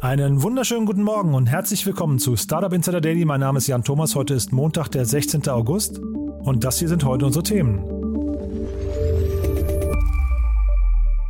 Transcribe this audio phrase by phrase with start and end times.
[0.00, 3.24] Einen wunderschönen guten Morgen und herzlich willkommen zu Startup Insider Daily.
[3.24, 4.14] Mein Name ist Jan Thomas.
[4.14, 5.48] Heute ist Montag, der 16.
[5.48, 7.80] August und das hier sind heute unsere Themen.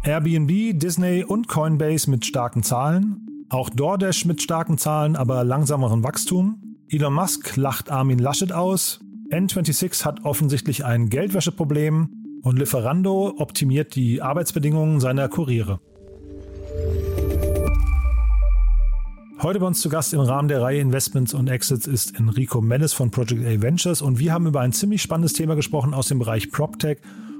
[0.04, 3.46] Airbnb, Disney und Coinbase mit starken Zahlen.
[3.48, 6.76] Auch DoorDash mit starken Zahlen, aber langsameren Wachstum.
[6.90, 9.00] Elon Musk lacht Armin Laschet aus.
[9.30, 12.10] N26 hat offensichtlich ein Geldwäscheproblem.
[12.42, 15.80] Und Lieferando optimiert die Arbeitsbedingungen seiner Kuriere.
[19.40, 22.92] Heute bei uns zu Gast im Rahmen der Reihe Investments und Exits ist Enrico Mellis
[22.92, 24.02] von Project A Ventures.
[24.02, 26.98] Und wir haben über ein ziemlich spannendes Thema gesprochen aus dem Bereich PropTech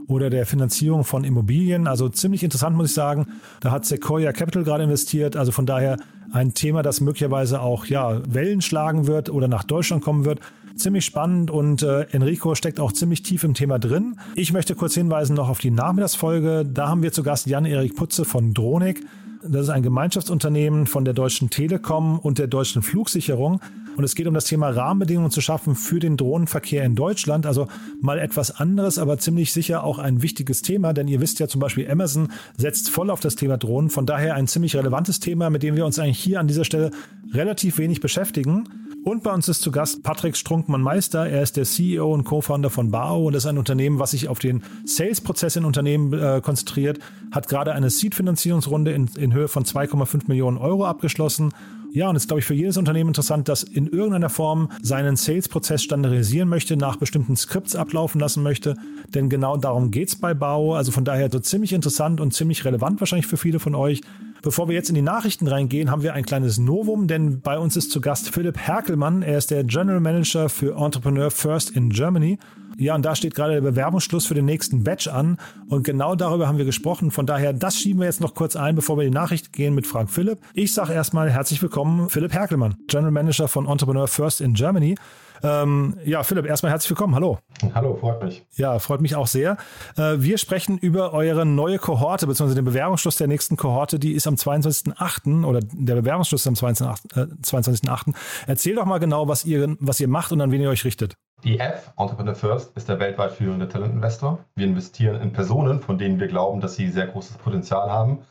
[0.09, 1.87] oder der Finanzierung von Immobilien.
[1.87, 3.27] Also ziemlich interessant, muss ich sagen.
[3.61, 5.37] Da hat Sequoia Capital gerade investiert.
[5.37, 5.99] Also von daher
[6.33, 10.41] ein Thema, das möglicherweise auch ja, Wellen schlagen wird oder nach Deutschland kommen wird.
[10.77, 14.17] Ziemlich spannend und äh, Enrico steckt auch ziemlich tief im Thema drin.
[14.35, 16.65] Ich möchte kurz hinweisen noch auf die Nachmittagsfolge.
[16.65, 19.05] Da haben wir zu Gast Jan-Erik Putze von Dronik.
[19.43, 23.61] Das ist ein Gemeinschaftsunternehmen von der Deutschen Telekom und der Deutschen Flugsicherung.
[23.99, 27.47] Und es geht um das Thema Rahmenbedingungen zu schaffen für den Drohnenverkehr in Deutschland.
[27.47, 27.67] Also
[28.01, 31.61] mal etwas anderes, aber ziemlich sicher auch ein wichtiges Thema, denn ihr wisst ja zum
[31.61, 33.91] Beispiel, Amazon setzt voll auf das Thema Drohnen.
[33.91, 36.93] Von daher ein ziemlich relevantes Thema, mit dem wir uns eigentlich hier an dieser Stelle
[37.35, 38.69] relativ wenig beschäftigen.
[39.03, 41.29] Und bei uns ist zu Gast Patrick Strunkmann-Meister.
[41.29, 44.39] Er ist der CEO und Co-Founder von BAO und ist ein Unternehmen, was sich auf
[44.39, 47.01] den Sales-Prozess in Unternehmen äh, konzentriert,
[47.33, 51.53] hat gerade eine Seed-Finanzierungsrunde in, in Höhe von 2,5 Millionen Euro abgeschlossen
[51.93, 55.17] ja, und es ist, glaube ich, für jedes Unternehmen interessant, das in irgendeiner Form seinen
[55.17, 58.77] Sales-Prozess standardisieren möchte, nach bestimmten Skripts ablaufen lassen möchte.
[59.15, 60.75] Denn genau darum geht es bei Bau.
[60.75, 64.03] Also von daher so ziemlich interessant und ziemlich relevant wahrscheinlich für viele von euch.
[64.43, 67.77] Bevor wir jetzt in die Nachrichten reingehen, haben wir ein kleines Novum, denn bei uns
[67.77, 69.23] ist zu Gast Philipp Herkelmann.
[69.23, 72.39] Er ist der General Manager für Entrepreneur First in Germany.
[72.79, 75.39] Ja, und da steht gerade der Bewerbungsschluss für den nächsten Batch an.
[75.69, 77.11] Und genau darüber haben wir gesprochen.
[77.11, 79.75] Von daher, das schieben wir jetzt noch kurz ein, bevor wir in die Nachricht gehen
[79.75, 80.39] mit Frank Philipp.
[80.55, 84.95] Ich sage erstmal herzlich willkommen, Philipp Herkelmann, General Manager von Entrepreneur First in Germany.
[85.43, 87.17] Ähm, ja, Philipp, erstmal herzlich willkommen.
[87.17, 87.39] Hallo.
[87.75, 88.45] Hallo, freut mich.
[88.55, 89.57] Ja, freut mich auch sehr.
[89.97, 94.27] Äh, wir sprechen über eure neue Kohorte, beziehungsweise den Bewerbungsschluss der nächsten Kohorte, die ist
[94.29, 95.45] am 22.08.
[95.45, 97.43] oder der Bewerbungsschluss ist am 22.08.
[97.43, 98.13] 22 äh,
[98.47, 101.17] Erzähl doch mal genau, was ihr, was ihr macht und an wen ihr euch richtet.
[101.45, 104.41] Die F, Entrepreneur First, ist der weltweit führende Talentinvestor.
[104.57, 108.25] Wir investieren in Personen, von denen wir glauben, dass sie sehr großes Potenzial haben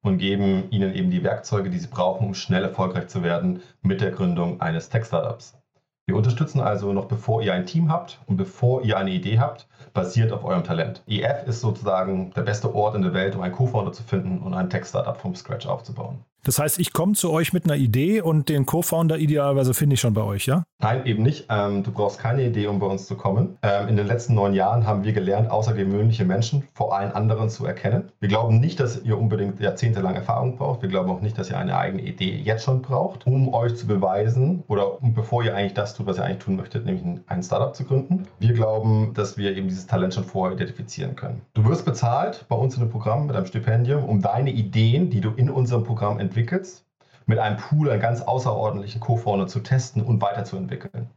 [0.00, 4.00] und geben ihnen eben die Werkzeuge, die sie brauchen, um schnell erfolgreich zu werden mit
[4.00, 5.58] der Gründung eines Tech-Startups.
[6.06, 9.68] Wir unterstützen also noch bevor ihr ein Team habt und bevor ihr eine Idee habt,
[9.92, 11.02] basiert auf eurem Talent.
[11.06, 14.54] EF ist sozusagen der beste Ort in der Welt, um einen Co-Founder zu finden und
[14.54, 16.24] ein Tech-Startup vom Scratch aufzubauen.
[16.44, 20.00] Das heißt, ich komme zu euch mit einer Idee und den Co-Founder idealerweise finde ich
[20.00, 20.64] schon bei euch, ja?
[20.78, 21.46] Nein, eben nicht.
[21.48, 23.56] Ähm, du brauchst keine Idee, um bei uns zu kommen.
[23.62, 27.64] Ähm, in den letzten neun Jahren haben wir gelernt, außergewöhnliche Menschen vor allen anderen zu
[27.64, 28.12] erkennen.
[28.20, 30.82] Wir glauben nicht, dass ihr unbedingt jahrzehntelang Erfahrung braucht.
[30.82, 33.86] Wir glauben auch nicht, dass ihr eine eigene Idee jetzt schon braucht, um euch zu
[33.86, 37.74] beweisen oder bevor ihr eigentlich das tut, was ihr eigentlich tun möchtet, nämlich ein Startup
[37.74, 38.26] zu gründen.
[38.38, 41.42] Wir glauben, dass wir eben dieses Talent schon vorher identifizieren können.
[41.54, 45.20] Du wirst bezahlt bei uns in einem Programm mit einem Stipendium, um deine Ideen, die
[45.20, 46.84] du in unserem Programm entwickelst,
[47.26, 51.10] mit einem Pool einen ganz außerordentlichen Co-Founder zu testen und weiterzuentwickeln.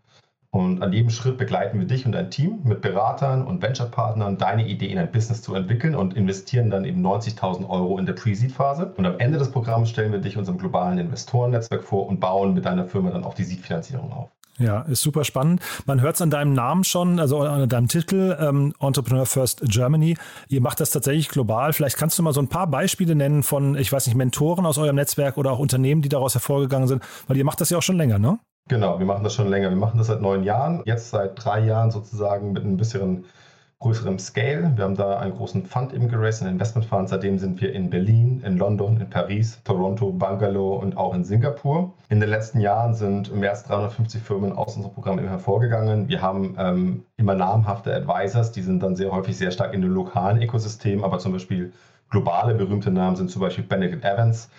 [0.50, 4.66] Und an jedem Schritt begleiten wir dich und dein Team mit Beratern und Venture-Partnern, deine
[4.66, 8.94] Idee in ein Business zu entwickeln und investieren dann eben 90.000 Euro in der Pre-Seed-Phase.
[8.98, 12.66] Und am Ende des Programms stellen wir dich unserem globalen Investorennetzwerk vor und bauen mit
[12.66, 14.37] deiner Firma dann auch die Seed-Finanzierung auf.
[14.60, 15.62] Ja, ist super spannend.
[15.86, 20.18] Man hört es an deinem Namen schon, also an deinem Titel, ähm, Entrepreneur First Germany.
[20.48, 21.74] Ihr macht das tatsächlich global.
[21.74, 24.78] Vielleicht kannst du mal so ein paar Beispiele nennen von, ich weiß nicht, Mentoren aus
[24.78, 27.84] eurem Netzwerk oder auch Unternehmen, die daraus hervorgegangen sind, weil ihr macht das ja auch
[27.84, 28.40] schon länger, ne?
[28.68, 29.70] Genau, wir machen das schon länger.
[29.70, 33.26] Wir machen das seit neun Jahren, jetzt seit drei Jahren sozusagen mit ein bisschen
[33.80, 34.72] größerem Scale.
[34.76, 37.10] Wir haben da einen großen Fund eben geraced, einen Investmentfund.
[37.10, 41.94] Seitdem sind wir in Berlin, in London, in Paris, Toronto, Bangalore und auch in Singapur.
[42.10, 46.10] In den letzten Jahren sind mehr als 350 Firmen aus unserem Programm eben hervorgegangen.
[46.10, 49.92] Wir haben ähm, immer namhafte Advisors, die sind dann sehr häufig sehr stark in dem
[49.92, 51.72] lokalen Ökosystem, aber zum Beispiel
[52.10, 54.50] globale berühmte Namen sind zum Beispiel Benedict Evans,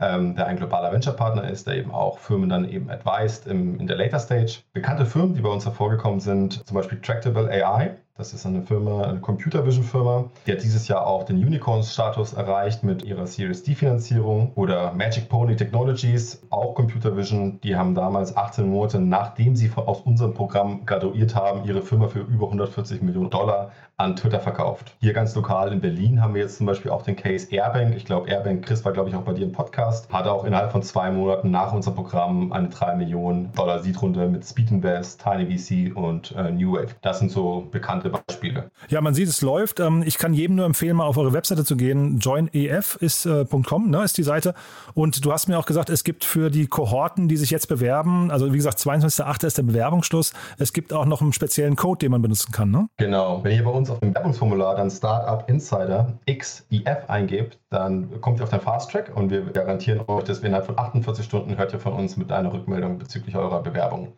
[0.00, 3.88] ähm, der ein globaler Venture-Partner ist, der eben auch Firmen dann eben advised im, in
[3.88, 4.60] der Later Stage.
[4.72, 9.04] Bekannte Firmen, die bei uns hervorgekommen sind, zum Beispiel Tractable AI, das ist eine Firma,
[9.04, 10.24] eine Computer Vision Firma.
[10.44, 14.50] Die hat dieses Jahr auch den Unicorns-Status erreicht mit ihrer Series D-Finanzierung.
[14.56, 17.60] Oder Magic Pony Technologies, auch Computer Vision.
[17.62, 22.20] Die haben damals 18 Monate, nachdem sie aus unserem Programm graduiert haben, ihre Firma für
[22.20, 23.70] über 140 Millionen Dollar
[24.00, 24.94] an Twitter verkauft.
[25.00, 27.96] Hier ganz lokal in Berlin haben wir jetzt zum Beispiel auch den Case Airbank.
[27.96, 30.70] Ich glaube, Airbank, Chris war, glaube ich, auch bei dir im Podcast, hat auch innerhalb
[30.70, 35.58] von zwei Monaten nach unserem Programm eine 3 Millionen Dollar Seed-Runde mit Speed Invest, Tiny
[35.58, 36.94] VC und äh, New Wave.
[37.02, 38.70] Das sind so bekannte Beispiele.
[38.88, 39.80] Ja, man sieht, es läuft.
[39.80, 42.20] Ähm, ich kann jedem nur empfehlen, mal auf eure Webseite zu gehen.
[42.20, 44.54] joinef ist, äh, .com, ne, ist die Seite.
[44.94, 48.30] Und du hast mir auch gesagt, es gibt für die Kohorten, die sich jetzt bewerben,
[48.30, 49.44] also wie gesagt, 22.08.
[49.44, 50.34] ist der Bewerbungsschluss.
[50.56, 52.88] Es gibt auch noch einen speziellen Code, den man benutzen kann, ne?
[52.98, 53.42] Genau.
[53.42, 58.40] Wenn ihr bei uns uns auf dem Werbungsformular dann Startup Insider XIF eingebt, dann kommt
[58.40, 61.56] ihr auf den Fast Track und wir garantieren euch, dass wir innerhalb von 48 Stunden
[61.56, 64.12] hört ihr von uns mit einer Rückmeldung bezüglich eurer Bewerbung.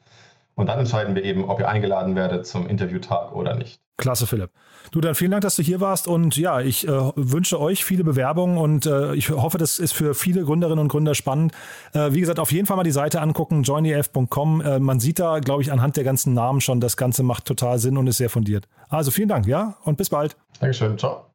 [0.55, 3.81] Und dann entscheiden wir eben, ob ihr eingeladen werdet zum Interviewtag oder nicht.
[3.97, 4.51] Klasse, Philipp.
[4.91, 8.03] Du, dann vielen Dank, dass du hier warst und ja, ich äh, wünsche euch viele
[8.03, 11.53] Bewerbungen und äh, ich hoffe, das ist für viele Gründerinnen und Gründer spannend.
[11.93, 14.61] Äh, wie gesagt, auf jeden Fall mal die Seite angucken, joinef.com.
[14.63, 17.79] Äh, man sieht da, glaube ich, anhand der ganzen Namen schon, das Ganze macht total
[17.79, 18.67] Sinn und ist sehr fundiert.
[18.89, 20.37] Also vielen Dank, ja, und bis bald.
[20.59, 21.27] Dankeschön, ciao.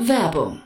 [0.00, 0.65] Werbung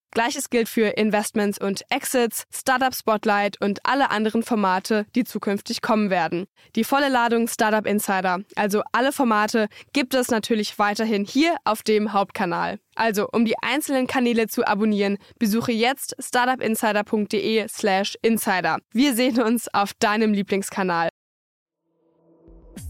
[0.11, 6.09] Gleiches gilt für Investments und Exits, Startup Spotlight und alle anderen Formate, die zukünftig kommen
[6.09, 6.47] werden.
[6.75, 12.11] Die volle Ladung Startup Insider, also alle Formate, gibt es natürlich weiterhin hier auf dem
[12.11, 12.79] Hauptkanal.
[12.95, 18.79] Also, um die einzelnen Kanäle zu abonnieren, besuche jetzt startupinsider.de/slash insider.
[18.91, 21.07] Wir sehen uns auf deinem Lieblingskanal.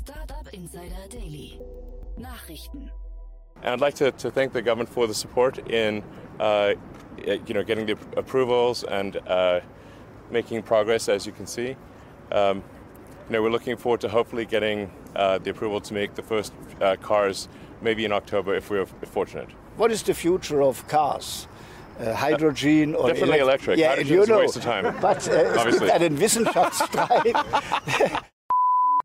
[0.04, 1.60] Startup Insider Daily.
[2.18, 2.90] Nachrichten.
[3.64, 6.02] And I'd like to, to thank the government for the support in
[7.48, 9.60] you know, getting the approvals and uh,
[10.32, 11.76] making progress, as you can see.
[12.32, 12.64] Um,
[13.28, 16.54] you know, we're looking forward to hopefully getting uh, the approval to make the first
[16.82, 17.48] uh, cars
[17.82, 19.50] maybe in October if we're fortunate.
[19.78, 21.48] What is the future of cars?
[22.00, 23.78] Uh, hydrogen or definitely electric.
[23.78, 24.96] Yeah, Hydrogen you is know, a waste of time.
[25.02, 27.36] But uh, es gibt einen Wissenschaftsstreit.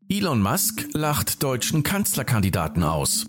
[0.09, 3.25] Elon Musk lacht deutschen Kanzlerkandidaten aus.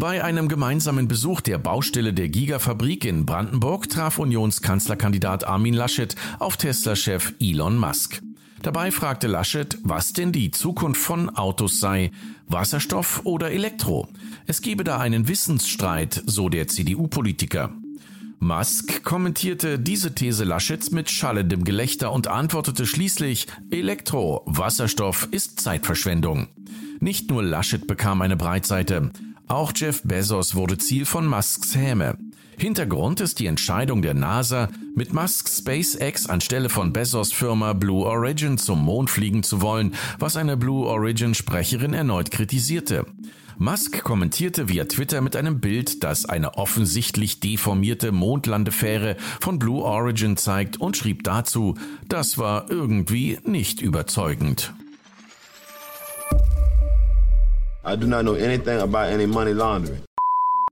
[0.00, 6.56] Bei einem gemeinsamen Besuch der Baustelle der Gigafabrik in Brandenburg traf Unionskanzlerkandidat Armin Laschet auf
[6.56, 8.22] Tesla-Chef Elon Musk.
[8.62, 12.12] Dabei fragte Laschet, was denn die Zukunft von Autos sei,
[12.46, 14.06] Wasserstoff oder Elektro.
[14.46, 17.72] Es gebe da einen Wissensstreit, so der CDU-Politiker.
[18.38, 26.46] Musk kommentierte diese These Laschets mit schallendem Gelächter und antwortete schließlich, Elektro, Wasserstoff ist Zeitverschwendung.
[27.00, 29.10] Nicht nur Laschet bekam eine Breitseite.
[29.48, 32.18] Auch Jeff Bezos wurde Ziel von Musks Häme.
[32.58, 38.58] Hintergrund ist die Entscheidung der NASA, mit Musks SpaceX anstelle von Bezos Firma Blue Origin
[38.58, 43.06] zum Mond fliegen zu wollen, was eine Blue Origin Sprecherin erneut kritisierte.
[43.56, 50.36] Musk kommentierte via Twitter mit einem Bild, das eine offensichtlich deformierte Mondlandefähre von Blue Origin
[50.36, 51.74] zeigt und schrieb dazu,
[52.06, 54.74] das war irgendwie nicht überzeugend.
[57.84, 60.02] I do not know anything about any money laundering.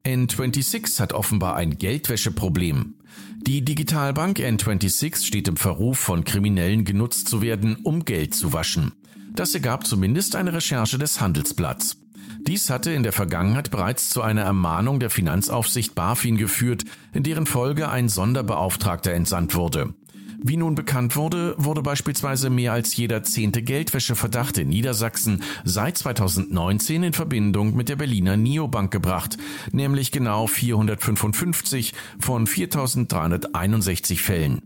[0.05, 2.95] N26 hat offenbar ein Geldwäscheproblem.
[3.43, 8.93] Die Digitalbank N26 steht im Verruf, von Kriminellen genutzt zu werden, um Geld zu waschen.
[9.35, 11.99] Das ergab zumindest eine Recherche des Handelsblatts.
[12.47, 17.47] Dies hatte in der Vergangenheit bereits zu einer Ermahnung der Finanzaufsicht BaFin geführt, in deren
[17.47, 19.95] Folge ein Sonderbeauftragter entsandt wurde.
[20.43, 27.03] Wie nun bekannt wurde, wurde beispielsweise mehr als jeder zehnte Geldwäscheverdacht in Niedersachsen seit 2019
[27.03, 29.39] in Verbindung mit der Berliner Neobank gebracht,
[29.73, 34.61] nämlich genau 455 von 4361 Fällen.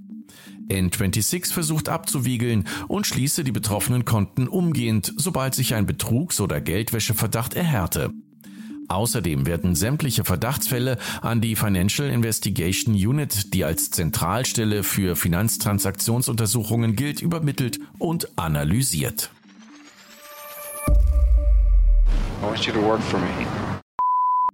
[0.69, 7.55] N26 versucht abzuwiegeln und schließe die betroffenen Konten umgehend, sobald sich ein Betrugs- oder Geldwäscheverdacht
[7.55, 8.11] erhärte.
[8.91, 17.23] Außerdem werden sämtliche Verdachtsfälle an die Financial Investigation Unit, die als Zentralstelle für Finanztransaktionsuntersuchungen gilt,
[17.23, 19.31] übermittelt und analysiert.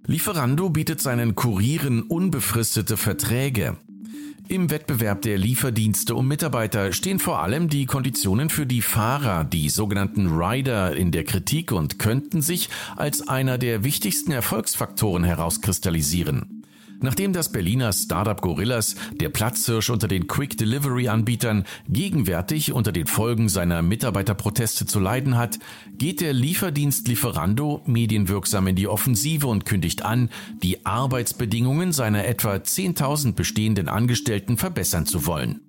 [0.05, 3.77] Lieferando bietet seinen Kurieren unbefristete Verträge.
[4.49, 9.67] Im Wettbewerb der Lieferdienste um Mitarbeiter stehen vor allem die Konditionen für die Fahrer, die
[9.67, 16.56] sogenannten Rider, in der Kritik und könnten sich als einer der wichtigsten Erfolgsfaktoren herauskristallisieren.
[16.99, 23.05] Nachdem das Berliner Startup Gorillas, der Platzhirsch unter den Quick Delivery Anbietern, gegenwärtig unter den
[23.05, 25.59] Folgen seiner Mitarbeiterproteste zu leiden hat,
[25.97, 30.29] geht der Lieferdienst Lieferando medienwirksam in die Offensive und kündigt an,
[30.63, 35.61] die Arbeitsbedingungen seiner etwa 10.000 bestehenden Angestellten verbessern zu wollen.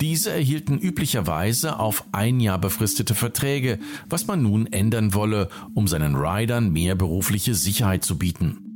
[0.00, 6.14] Diese erhielten üblicherweise auf ein Jahr befristete Verträge, was man nun ändern wolle, um seinen
[6.14, 8.67] Riders mehr berufliche Sicherheit zu bieten.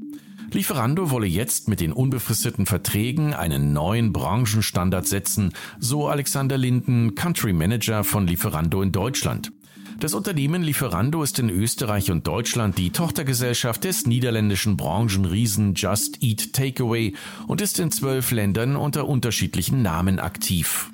[0.53, 7.55] Lieferando wolle jetzt mit den unbefristeten Verträgen einen neuen Branchenstandard setzen, so Alexander Linden, Country
[7.55, 9.51] Manager von Lieferando in Deutschland.
[9.99, 16.53] Das Unternehmen Lieferando ist in Österreich und Deutschland die Tochtergesellschaft des niederländischen Branchenriesen Just Eat
[16.53, 17.15] Takeaway
[17.47, 20.92] und ist in zwölf Ländern unter unterschiedlichen Namen aktiv.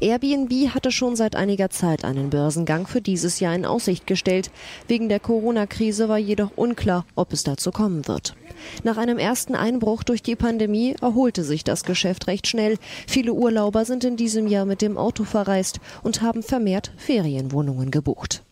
[0.00, 4.50] Airbnb hatte schon seit einiger Zeit einen Börsengang für dieses Jahr in Aussicht gestellt.
[4.88, 8.36] Wegen der Corona-Krise war jedoch unklar, ob es dazu kommen wird.
[8.84, 12.78] Nach einem ersten Einbruch durch die Pandemie erholte sich das Geschäft recht schnell.
[13.06, 18.44] Viele Urlauber sind in diesem Jahr mit dem Auto verreist und haben vermehrt Ferienwohnungen gebucht.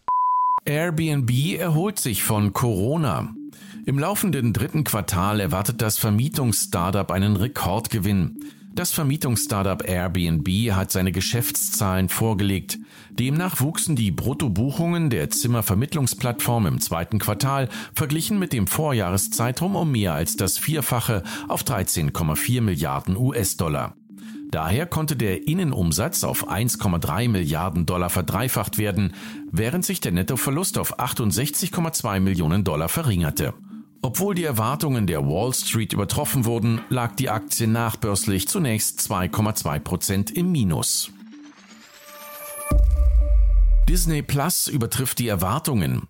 [0.64, 3.34] Airbnb erholt sich von Corona.
[3.84, 8.40] Im laufenden dritten Quartal erwartet das Vermietungs-Startup einen Rekordgewinn.
[8.74, 12.80] Das Vermietungsstartup Airbnb hat seine Geschäftszahlen vorgelegt.
[13.10, 20.14] Demnach wuchsen die Bruttobuchungen der Zimmervermittlungsplattform im zweiten Quartal verglichen mit dem Vorjahreszeitraum um mehr
[20.14, 23.94] als das Vierfache auf 13,4 Milliarden US-Dollar.
[24.50, 29.14] Daher konnte der Innenumsatz auf 1,3 Milliarden Dollar verdreifacht werden,
[29.52, 33.54] während sich der Nettoverlust auf 68,2 Millionen Dollar verringerte.
[34.04, 40.30] Obwohl die Erwartungen der Wall Street übertroffen wurden, lag die Aktie nachbörslich zunächst 2,2 Prozent
[40.30, 41.10] im Minus.
[43.88, 46.02] Disney Plus übertrifft die Erwartungen.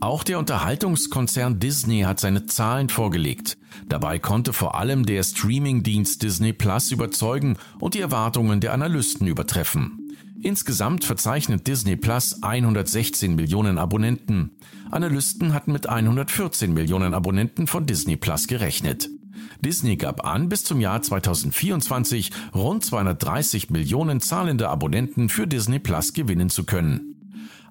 [0.00, 3.58] Auch der Unterhaltungskonzern Disney hat seine Zahlen vorgelegt.
[3.86, 10.05] Dabei konnte vor allem der Streamingdienst Disney Plus überzeugen und die Erwartungen der Analysten übertreffen.
[10.42, 14.50] Insgesamt verzeichnet Disney Plus 116 Millionen Abonnenten.
[14.90, 19.08] Analysten hatten mit 114 Millionen Abonnenten von Disney Plus gerechnet.
[19.60, 26.12] Disney gab an, bis zum Jahr 2024 rund 230 Millionen zahlende Abonnenten für Disney Plus
[26.12, 27.12] gewinnen zu können.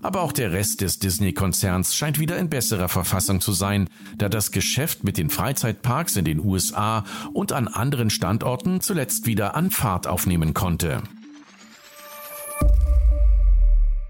[0.02, 4.52] Aber auch der Rest des Disney-Konzerns scheint wieder in besserer Verfassung zu sein, da das
[4.52, 10.06] Geschäft mit den Freizeitparks in den USA und an anderen Standorten zuletzt wieder an Fahrt
[10.06, 11.02] aufnehmen konnte.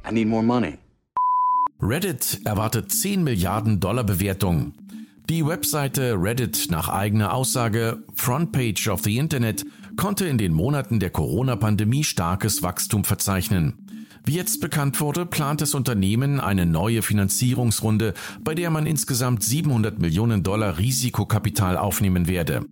[0.08, 0.78] I need more money.
[1.82, 4.74] Reddit erwartet 10 Milliarden Dollar Bewertung.
[5.30, 9.66] Die Webseite Reddit nach eigener Aussage Frontpage of the Internet
[9.98, 13.74] konnte in den Monaten der Corona-Pandemie starkes Wachstum verzeichnen.
[14.24, 20.00] Wie jetzt bekannt wurde, plant das Unternehmen eine neue Finanzierungsrunde, bei der man insgesamt 700
[20.00, 22.66] Millionen Dollar Risikokapital aufnehmen werde.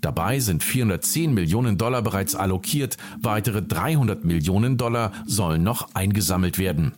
[0.00, 6.92] Dabei sind 410 Millionen Dollar bereits allokiert, weitere 300 Millionen Dollar sollen noch eingesammelt werden.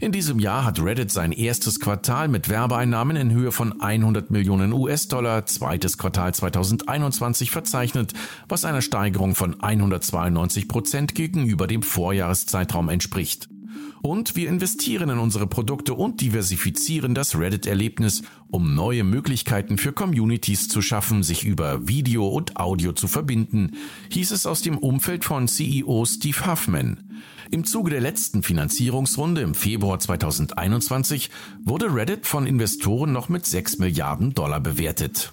[0.00, 4.72] In diesem Jahr hat Reddit sein erstes Quartal mit Werbeeinnahmen in Höhe von 100 Millionen
[4.72, 8.14] US-Dollar, zweites Quartal 2021 verzeichnet,
[8.48, 13.50] was einer Steigerung von 192 Prozent gegenüber dem Vorjahreszeitraum entspricht.
[14.02, 20.68] Und wir investieren in unsere Produkte und diversifizieren das Reddit-Erlebnis, um neue Möglichkeiten für Communities
[20.68, 23.76] zu schaffen, sich über Video und Audio zu verbinden,
[24.10, 27.20] hieß es aus dem Umfeld von CEO Steve Huffman.
[27.50, 31.28] Im Zuge der letzten Finanzierungsrunde im Februar 2021
[31.62, 35.32] wurde Reddit von Investoren noch mit 6 Milliarden Dollar bewertet.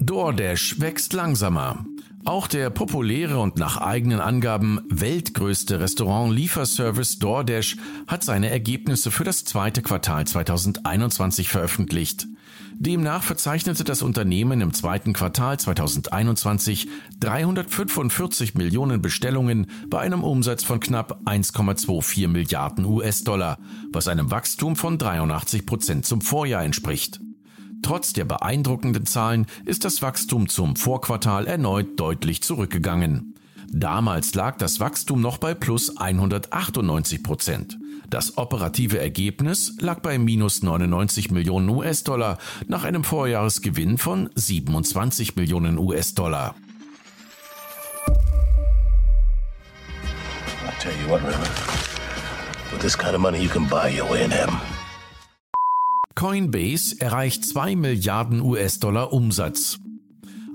[0.00, 1.86] DoorDash wächst langsamer.
[2.24, 7.76] Auch der populäre und nach eigenen Angaben weltgrößte Restaurant-Lieferservice DoorDash
[8.06, 12.26] hat seine Ergebnisse für das zweite Quartal 2021 veröffentlicht.
[12.76, 16.88] Demnach verzeichnete das Unternehmen im zweiten Quartal 2021
[17.20, 23.58] 345 Millionen Bestellungen bei einem Umsatz von knapp 1,24 Milliarden US-Dollar,
[23.92, 27.20] was einem Wachstum von 83 Prozent zum Vorjahr entspricht.
[27.84, 33.34] Trotz der beeindruckenden Zahlen ist das Wachstum zum Vorquartal erneut deutlich zurückgegangen.
[33.68, 37.78] Damals lag das Wachstum noch bei plus 198 Prozent.
[38.08, 42.38] Das operative Ergebnis lag bei minus 99 Millionen US-Dollar
[42.68, 46.54] nach einem Vorjahresgewinn von 27 Millionen US-Dollar.
[50.66, 51.36] I tell you what, River,
[52.72, 54.58] with this kind of money you can buy your way in heaven.
[56.14, 59.80] Coinbase erreicht 2 Milliarden US-Dollar Umsatz.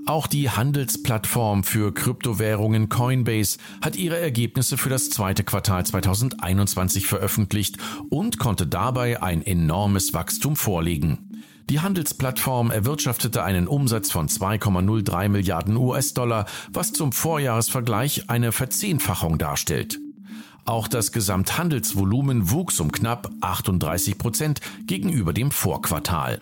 [0.06, 7.76] Auch die Handelsplattform für Kryptowährungen Coinbase hat ihre Ergebnisse für das zweite Quartal 2021 veröffentlicht
[8.08, 11.42] und konnte dabei ein enormes Wachstum vorlegen.
[11.68, 20.00] Die Handelsplattform erwirtschaftete einen Umsatz von 2,03 Milliarden US-Dollar, was zum Vorjahresvergleich eine Verzehnfachung darstellt.
[20.70, 26.40] Auch das Gesamthandelsvolumen wuchs um knapp 38 Prozent gegenüber dem Vorquartal.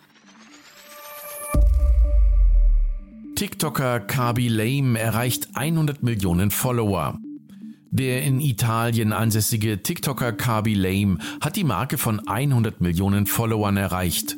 [3.36, 7.18] TikToker Kabi Lame erreicht 100 Millionen Follower.
[7.90, 14.36] Der in Italien ansässige TikToker Kabi Lame hat die Marke von 100 Millionen Followern erreicht.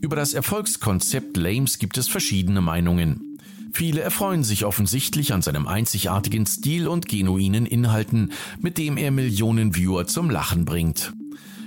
[0.00, 3.27] Über das Erfolgskonzept Lames gibt es verschiedene Meinungen.
[3.72, 9.74] Viele erfreuen sich offensichtlich an seinem einzigartigen Stil und genuinen Inhalten, mit dem er Millionen
[9.74, 11.12] Viewer zum Lachen bringt.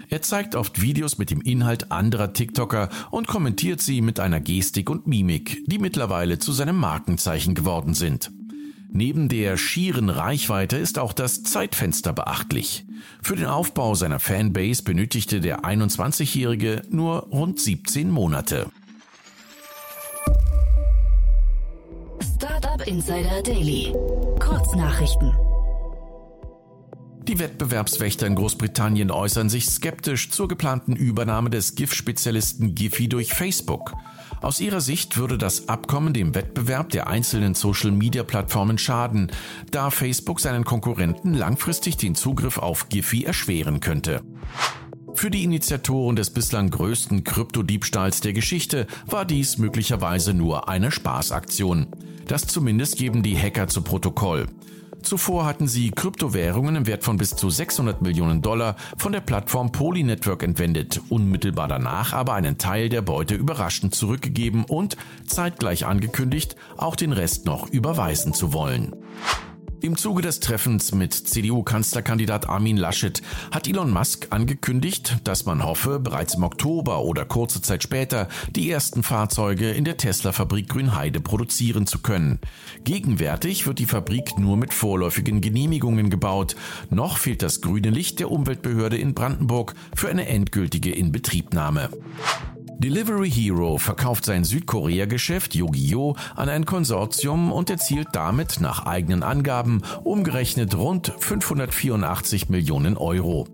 [0.10, 4.90] Er zeigt oft Videos mit dem Inhalt anderer TikToker und kommentiert sie mit einer Gestik
[4.90, 8.30] und Mimik, die mittlerweile zu seinem Markenzeichen geworden sind.
[8.94, 12.86] Neben der schieren Reichweite ist auch das Zeitfenster beachtlich.
[13.22, 18.70] Für den Aufbau seiner Fanbase benötigte der 21-Jährige nur rund 17 Monate.
[22.42, 23.94] Startup Insider Daily.
[24.40, 25.32] Kurznachrichten.
[27.28, 33.94] Die Wettbewerbswächter in Großbritannien äußern sich skeptisch zur geplanten Übernahme des GIF-Spezialisten Giphy durch Facebook.
[34.42, 39.32] Aus ihrer Sicht würde das Abkommen dem Wettbewerb der einzelnen Social-Media-Plattformen schaden,
[39.70, 44.24] da Facebook seinen Konkurrenten langfristig den Zugriff auf Giphy erschweren könnte.
[45.14, 51.86] Für die Initiatoren des bislang größten Kryptodiebstahls der Geschichte war dies möglicherweise nur eine Spaßaktion.
[52.28, 54.48] Das zumindest geben die Hacker zu Protokoll.
[55.02, 59.72] Zuvor hatten sie Kryptowährungen im Wert von bis zu 600 Millionen Dollar von der Plattform
[59.72, 66.56] Poly Network entwendet, unmittelbar danach aber einen Teil der Beute überraschend zurückgegeben und zeitgleich angekündigt,
[66.78, 68.96] auch den Rest noch überweisen zu wollen.
[69.84, 73.20] Im Zuge des Treffens mit CDU-Kanzlerkandidat Armin Laschet
[73.50, 78.70] hat Elon Musk angekündigt, dass man hoffe, bereits im Oktober oder kurze Zeit später die
[78.70, 82.38] ersten Fahrzeuge in der Tesla-Fabrik Grünheide produzieren zu können.
[82.84, 86.56] Gegenwärtig wird die Fabrik nur mit vorläufigen Genehmigungen gebaut.
[86.92, 91.90] Noch fehlt das grüne Licht der Umweltbehörde in Brandenburg für eine endgültige Inbetriebnahme.
[92.84, 99.84] Delivery Hero verkauft sein Südkorea-Geschäft Yogi-Yo an ein Konsortium und erzielt damit nach eigenen Angaben
[100.04, 103.48] umgerechnet rund 584 Millionen Euro.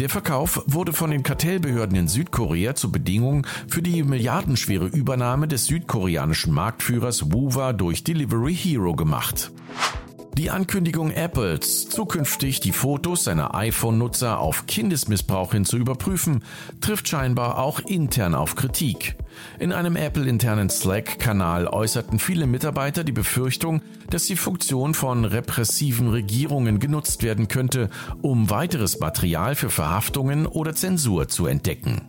[0.00, 5.66] Der Verkauf wurde von den Kartellbehörden in Südkorea zur Bedingung für die milliardenschwere Übernahme des
[5.66, 9.52] südkoreanischen Marktführers Wuwa durch Delivery Hero gemacht.
[10.38, 16.42] Die Ankündigung Apples, zukünftig die Fotos seiner iPhone-Nutzer auf Kindesmissbrauch hin zu überprüfen,
[16.80, 19.16] trifft scheinbar auch intern auf Kritik.
[19.58, 26.78] In einem Apple-internen Slack-Kanal äußerten viele Mitarbeiter die Befürchtung, dass die Funktion von repressiven Regierungen
[26.78, 27.90] genutzt werden könnte,
[28.22, 32.00] um weiteres Material für Verhaftungen oder Zensur zu entdecken.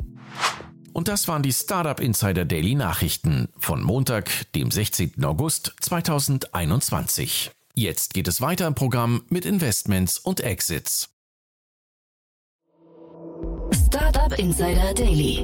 [0.94, 5.26] Und das waren die Startup Insider Daily Nachrichten von Montag, dem 16.
[5.26, 7.52] August 2021.
[7.76, 11.10] Jetzt geht es weiter im Programm mit Investments und Exits.
[13.88, 15.44] Startup Insider Daily.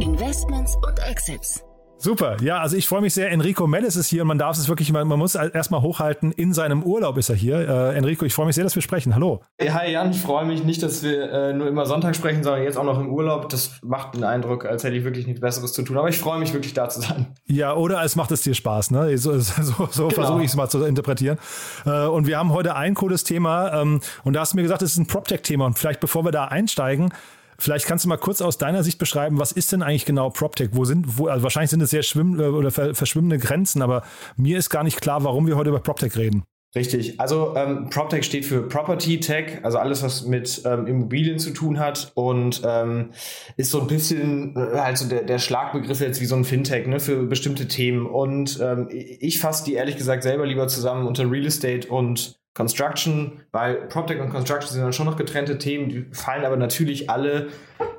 [0.00, 1.62] Investments und Exits.
[2.02, 3.30] Super, ja, also ich freue mich sehr.
[3.30, 6.54] Enrico Mellis ist hier und man darf es wirklich, man, man muss erstmal hochhalten, in
[6.54, 7.58] seinem Urlaub ist er hier.
[7.58, 9.14] Äh, Enrico, ich freue mich sehr, dass wir sprechen.
[9.14, 9.42] Hallo.
[9.60, 12.78] Hi Jan, ich freue mich nicht, dass wir äh, nur immer Sonntag sprechen, sondern jetzt
[12.78, 13.50] auch noch im Urlaub.
[13.50, 15.98] Das macht den Eindruck, als hätte ich wirklich nichts Besseres zu tun.
[15.98, 17.34] Aber ich freue mich wirklich da zu sein.
[17.46, 19.18] Ja, oder es macht es dir Spaß, ne?
[19.18, 19.52] So, so,
[19.90, 20.08] so genau.
[20.08, 21.36] versuche ich es mal zu interpretieren.
[21.84, 24.80] Äh, und wir haben heute ein cooles Thema ähm, und da hast du mir gesagt,
[24.80, 25.66] es ist ein PropTech-Thema.
[25.66, 27.12] Und vielleicht bevor wir da einsteigen,
[27.60, 30.70] Vielleicht kannst du mal kurz aus deiner Sicht beschreiben, was ist denn eigentlich genau PropTech?
[30.72, 34.02] Wo sind, wo, also wahrscheinlich sind es sehr schwimm äh, oder verschwimmende Grenzen, aber
[34.36, 36.44] mir ist gar nicht klar, warum wir heute über PropTech reden.
[36.74, 37.18] Richtig.
[37.18, 41.80] Also ähm, PropTech steht für Property Tech, also alles, was mit ähm, Immobilien zu tun
[41.80, 43.10] hat und ähm,
[43.56, 47.00] ist so ein bisschen äh, also der, der Schlagbegriff jetzt wie so ein Fintech ne,
[47.00, 48.06] für bestimmte Themen.
[48.06, 53.42] Und ähm, ich fasse die ehrlich gesagt selber lieber zusammen unter Real Estate und Construction,
[53.52, 57.48] weil PropTech und Construction sind dann schon noch getrennte Themen, die fallen aber natürlich alle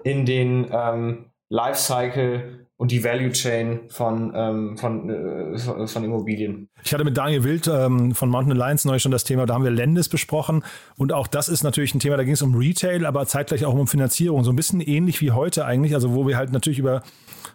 [0.04, 6.68] in den ähm, Lifecycle und die Value Chain von, ähm, von, äh, von Immobilien.
[6.84, 9.64] Ich hatte mit Daniel Wild ähm, von Mountain Alliance neu schon das Thema, da haben
[9.64, 10.64] wir Lendes besprochen
[10.98, 13.74] und auch das ist natürlich ein Thema, da ging es um Retail, aber zeitgleich auch
[13.76, 17.04] um Finanzierung, so ein bisschen ähnlich wie heute eigentlich, also wo wir halt natürlich über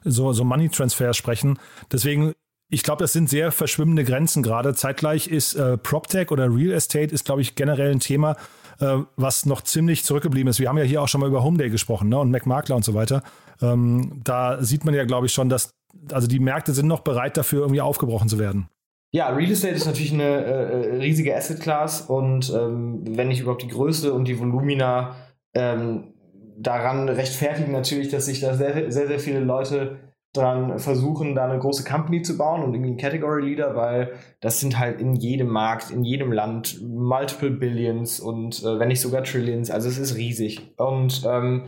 [0.05, 1.59] so, so Money Transfers sprechen.
[1.91, 2.33] Deswegen
[2.69, 4.75] ich glaube, das sind sehr verschwimmende Grenzen gerade.
[4.75, 8.37] Zeitgleich ist äh, PropTech oder Real Estate ist, glaube ich, generell ein Thema,
[8.81, 10.59] äh, was noch ziemlich zurückgeblieben ist.
[10.59, 12.19] Wir haben ja hier auch schon mal über Homeday gesprochen ne?
[12.19, 13.23] und McMakler und so weiter.
[13.63, 15.71] Ähm, da sieht man ja, glaube ich, schon, dass
[16.13, 18.69] also die Märkte sind noch bereit dafür, irgendwie aufgebrochen zu werden.
[19.13, 23.63] Ja, Real Estate ist natürlich eine äh, riesige Asset Class und ähm, wenn nicht überhaupt
[23.63, 25.17] die Größe und die Volumina
[25.55, 26.13] ähm,
[26.59, 29.97] daran rechtfertigen natürlich, dass sich da sehr, sehr, sehr viele Leute
[30.37, 34.79] dran versuchen, da eine große Company zu bauen und irgendwie Category Leader, weil das sind
[34.79, 39.70] halt in jedem Markt, in jedem Land multiple Billions und äh, wenn nicht sogar Trillions,
[39.70, 40.75] also es ist riesig.
[40.77, 41.64] Und ähm,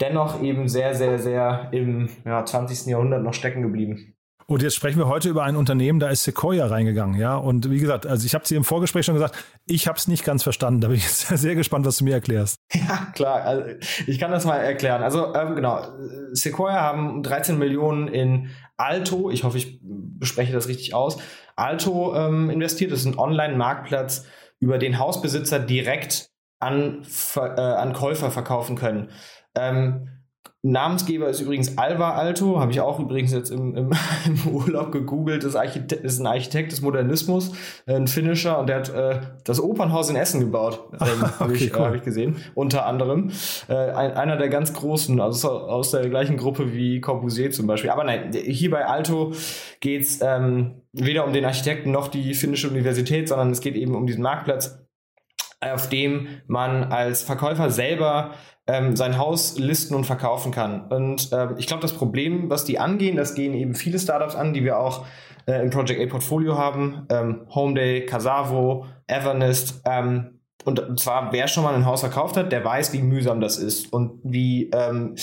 [0.00, 2.86] dennoch eben sehr, sehr, sehr im ja, 20.
[2.86, 4.14] Jahrhundert noch stecken geblieben.
[4.46, 7.36] Und jetzt sprechen wir heute über ein Unternehmen, da ist Sequoia reingegangen, ja.
[7.36, 10.24] Und wie gesagt, also ich habe sie im Vorgespräch schon gesagt, ich habe es nicht
[10.24, 10.80] ganz verstanden.
[10.80, 12.56] Da bin ich jetzt sehr gespannt, was du mir erklärst.
[12.72, 13.42] Ja, klar.
[13.42, 13.64] Also
[14.06, 15.02] ich kann das mal erklären.
[15.02, 15.86] Also ähm, genau,
[16.32, 21.18] Sequoia haben 13 Millionen in Alto, ich hoffe, ich bespreche das richtig aus,
[21.56, 22.92] Alto ähm, investiert.
[22.92, 24.26] Das ist ein Online-Marktplatz,
[24.58, 27.02] über den Hausbesitzer direkt an,
[27.36, 29.10] äh, an Käufer verkaufen können.
[29.54, 30.08] Ähm,
[30.64, 33.90] Namensgeber ist übrigens Alva Alto, habe ich auch übrigens jetzt im, im,
[34.26, 35.42] im Urlaub gegoogelt.
[35.42, 35.56] Das
[35.90, 37.50] ist ein Architekt des Modernismus,
[37.86, 41.56] äh, ein Finnischer, und der hat äh, das Opernhaus in Essen gebaut, ähm, okay, habe
[41.56, 41.80] ich, äh, cool.
[41.80, 43.30] äh, hab ich gesehen, unter anderem.
[43.68, 47.90] Äh, ein, einer der ganz großen, also aus der gleichen Gruppe wie Corbusier zum Beispiel.
[47.90, 49.32] Aber nein, hier bei Alto
[49.80, 53.96] geht es ähm, weder um den Architekten noch die finnische Universität, sondern es geht eben
[53.96, 54.81] um diesen Marktplatz,
[55.62, 58.32] auf dem man als Verkäufer selber
[58.66, 60.88] ähm, sein Haus listen und verkaufen kann.
[60.88, 64.52] Und ähm, ich glaube, das Problem, was die angehen, das gehen eben viele Startups an,
[64.52, 65.04] die wir auch
[65.46, 67.06] äh, im Project A Portfolio haben.
[67.10, 69.82] Ähm, Homeday, Casavo, Evernest.
[69.84, 73.58] Ähm, und zwar, wer schon mal ein Haus verkauft hat, der weiß, wie mühsam das
[73.58, 75.16] ist und wie, ähm,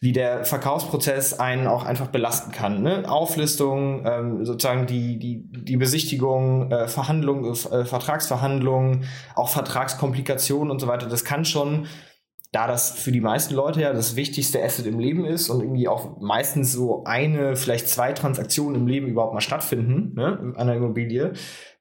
[0.00, 2.82] wie der Verkaufsprozess einen auch einfach belasten kann.
[2.82, 3.08] Ne?
[3.08, 10.86] Auflistung, ähm, sozusagen die, die, die Besichtigung, äh, Verhandlungen, äh, Vertragsverhandlungen, auch Vertragskomplikationen und so
[10.86, 11.06] weiter.
[11.06, 11.86] Das kann schon
[12.52, 15.86] da das für die meisten Leute ja das wichtigste Asset im Leben ist und irgendwie
[15.86, 20.74] auch meistens so eine, vielleicht zwei Transaktionen im Leben überhaupt mal stattfinden, ne, an einer
[20.74, 21.32] Immobilie,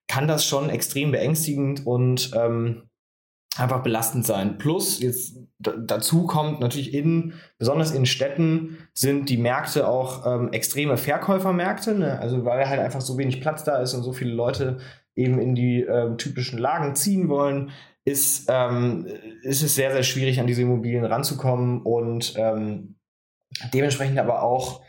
[0.08, 2.89] kann das schon extrem beängstigend und ähm,
[3.60, 4.58] einfach belastend sein.
[4.58, 10.98] Plus, jetzt dazu kommt natürlich in, besonders in Städten sind die Märkte auch ähm, extreme
[10.98, 12.20] Verkäufermärkte, ne?
[12.20, 14.78] also weil halt einfach so wenig Platz da ist und so viele Leute
[15.16, 17.72] eben in die äh, typischen Lagen ziehen wollen,
[18.06, 19.06] ist, ähm,
[19.44, 22.96] ist es sehr, sehr schwierig, an diese Immobilien ranzukommen und ähm,
[23.74, 24.82] dementsprechend aber auch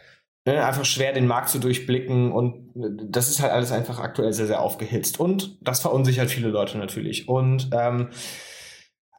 [0.47, 4.33] ne, einfach schwer, den Markt zu durchblicken und äh, das ist halt alles einfach aktuell
[4.33, 7.29] sehr, sehr aufgehitzt und das verunsichert viele Leute natürlich.
[7.29, 8.11] Und ähm,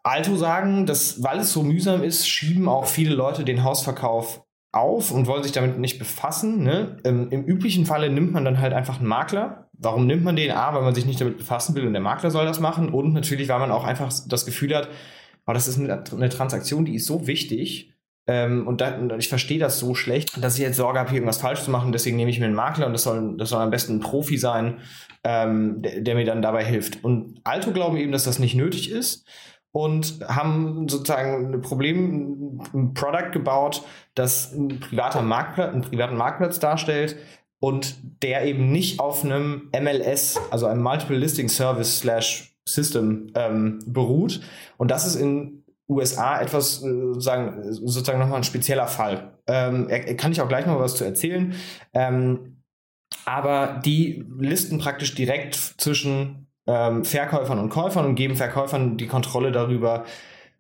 [0.04, 5.12] Alto sagen, dass, weil es so mühsam ist, schieben auch viele Leute den Hausverkauf auf
[5.12, 6.64] und wollen sich damit nicht befassen.
[6.64, 6.98] Ne?
[7.04, 9.70] Im, Im, üblichen Falle nimmt man dann halt einfach einen Makler.
[9.74, 10.52] Warum nimmt man den?
[10.52, 12.90] A, weil man sich nicht damit befassen will und der Makler soll das machen.
[12.90, 14.88] Und natürlich, weil man auch einfach das Gefühl hat,
[15.46, 17.94] oh, das ist eine, eine Transaktion, die ist so wichtig.
[18.28, 21.42] Ähm, und, da, ich verstehe das so schlecht, dass ich jetzt Sorge habe, hier irgendwas
[21.42, 21.92] falsch zu machen.
[21.92, 24.38] Deswegen nehme ich mir einen Makler und das soll, das soll am besten ein Profi
[24.38, 24.78] sein,
[25.24, 27.04] ähm, der, der mir dann dabei hilft.
[27.04, 29.26] Und Alto glauben eben, dass das nicht nötig ist
[29.72, 33.84] und haben sozusagen ein Problem, ein Product gebaut,
[34.16, 37.18] das ein privater Marktplatz, einen privaten Marktplatz darstellt
[37.60, 43.80] und der eben nicht auf einem MLS, also einem Multiple Listing Service slash System ähm,
[43.86, 44.42] beruht.
[44.78, 49.38] Und das ist in USA etwas äh, sozusagen, sozusagen nochmal ein spezieller Fall.
[49.48, 51.54] Ähm, kann ich auch gleich noch was zu erzählen.
[51.94, 52.64] Ähm,
[53.26, 59.52] aber die listen praktisch direkt zwischen ähm, Verkäufern und Käufern und geben Verkäufern die Kontrolle
[59.52, 60.06] darüber,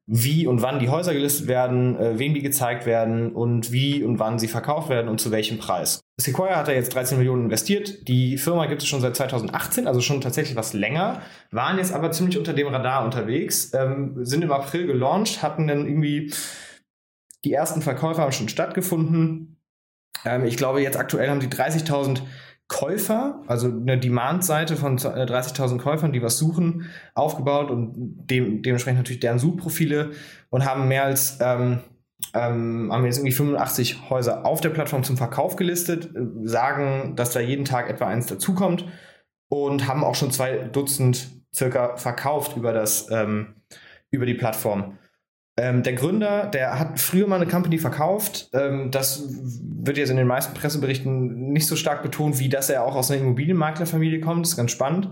[0.07, 4.19] wie und wann die Häuser gelistet werden, äh, wem die gezeigt werden und wie und
[4.19, 6.01] wann sie verkauft werden und zu welchem Preis.
[6.17, 8.07] Sequoia hat da jetzt 13 Millionen investiert.
[8.07, 11.21] Die Firma gibt es schon seit 2018, also schon tatsächlich was länger,
[11.51, 15.87] waren jetzt aber ziemlich unter dem Radar unterwegs, ähm, sind im April gelauncht, hatten dann
[15.87, 16.33] irgendwie
[17.45, 19.61] die ersten Verkäufer haben schon stattgefunden.
[20.25, 22.21] Ähm, ich glaube, jetzt aktuell haben sie 30.000
[22.71, 27.93] Käufer, also eine Demand-Seite von 30.000 äh, Käufern, die was suchen, aufgebaut und
[28.29, 30.11] dem, dementsprechend natürlich deren Suchprofile
[30.49, 31.79] und haben mehr als ähm,
[32.33, 37.33] ähm, haben jetzt irgendwie 85 Häuser auf der Plattform zum Verkauf gelistet, äh, sagen, dass
[37.33, 38.85] da jeden Tag etwa eins dazukommt
[39.49, 43.55] und haben auch schon zwei Dutzend circa verkauft über das ähm,
[44.11, 44.97] über die Plattform.
[45.61, 48.49] Ähm, der Gründer, der hat früher mal eine Company verkauft.
[48.51, 52.83] Ähm, das wird jetzt in den meisten Presseberichten nicht so stark betont, wie dass er
[52.83, 54.43] auch aus einer Immobilienmaklerfamilie kommt.
[54.43, 55.09] Das ist ganz spannend.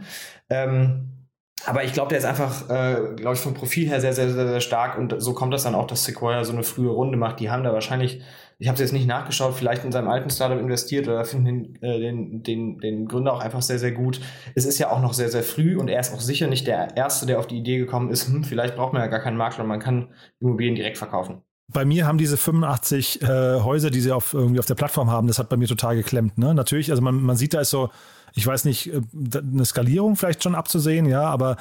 [0.49, 1.27] Ähm,
[1.67, 4.47] aber ich glaube, der ist einfach, äh, glaube ich, vom Profil her sehr, sehr, sehr,
[4.47, 7.39] sehr stark und so kommt das dann auch, dass Sequoia so eine frühe Runde macht.
[7.39, 8.23] Die haben da wahrscheinlich,
[8.59, 11.81] ich habe es jetzt nicht nachgeschaut, vielleicht in seinem alten Startup investiert oder finden den,
[11.81, 14.19] äh, den, den, den Gründer auch einfach sehr, sehr gut.
[14.53, 16.95] Es ist ja auch noch sehr, sehr früh und er ist auch sicher nicht der
[16.97, 19.63] Erste, der auf die Idee gekommen ist, hm, vielleicht braucht man ja gar keinen Makler,
[19.63, 21.41] man kann Immobilien direkt verkaufen
[21.71, 23.27] bei mir haben diese 85 äh,
[23.61, 26.37] Häuser, die sie auf, irgendwie auf der Plattform haben, das hat bei mir total geklemmt.
[26.37, 26.53] Ne?
[26.53, 27.89] Natürlich, also man, man sieht, da ist so,
[28.33, 29.01] ich weiß nicht, äh,
[29.37, 31.57] eine Skalierung vielleicht schon abzusehen, ja, aber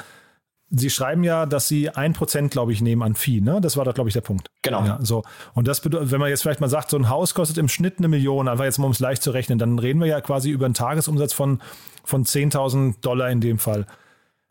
[0.71, 3.61] Sie schreiben ja, dass Sie ein Prozent, glaube ich, nehmen an Vieh, ne?
[3.61, 4.49] Das war doch, glaube ich, der Punkt.
[4.63, 4.85] Genau.
[4.85, 5.23] Ja, so.
[5.55, 7.99] Und das bedeutet, wenn man jetzt vielleicht mal sagt, so ein Haus kostet im Schnitt
[7.99, 10.51] eine Million, einfach jetzt mal, um es leicht zu rechnen, dann reden wir ja quasi
[10.51, 11.63] über einen Tagesumsatz von,
[12.05, 13.87] von 10.000 Dollar in dem Fall.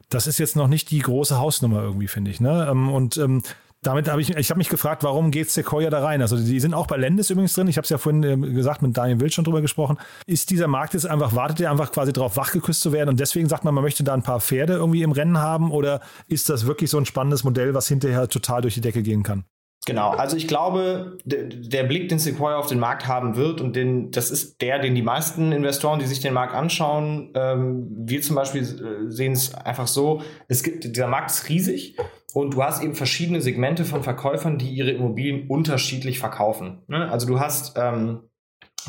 [0.09, 2.67] Das ist jetzt noch nicht die große Hausnummer irgendwie, finde ich, ne?
[2.69, 3.43] Ähm, und ähm,
[3.87, 6.21] damit habe ich, ich habe mich gefragt, warum geht Sequoia da rein?
[6.21, 7.69] Also die sind auch bei Lendes übrigens drin.
[7.69, 9.97] Ich habe es ja vorhin äh, gesagt, mit Daniel Wild schon drüber gesprochen.
[10.25, 13.47] Ist dieser Markt jetzt einfach, wartet ihr einfach quasi darauf, wachgeküsst zu werden und deswegen
[13.47, 16.67] sagt man, man möchte da ein paar Pferde irgendwie im Rennen haben oder ist das
[16.67, 19.45] wirklich so ein spannendes Modell, was hinterher total durch die Decke gehen kann?
[19.87, 23.73] Genau, also ich glaube, der, der, Blick, den Sequoia auf den Markt haben wird und
[23.73, 28.21] den, das ist der, den die meisten Investoren, die sich den Markt anschauen, ähm, wir
[28.21, 31.95] zum Beispiel äh, sehen es einfach so, es gibt, dieser Markt ist riesig
[32.33, 36.79] und du hast eben verschiedene Segmente von Verkäufern, die ihre Immobilien unterschiedlich verkaufen.
[36.87, 37.09] Ne?
[37.09, 38.23] Also du hast ähm,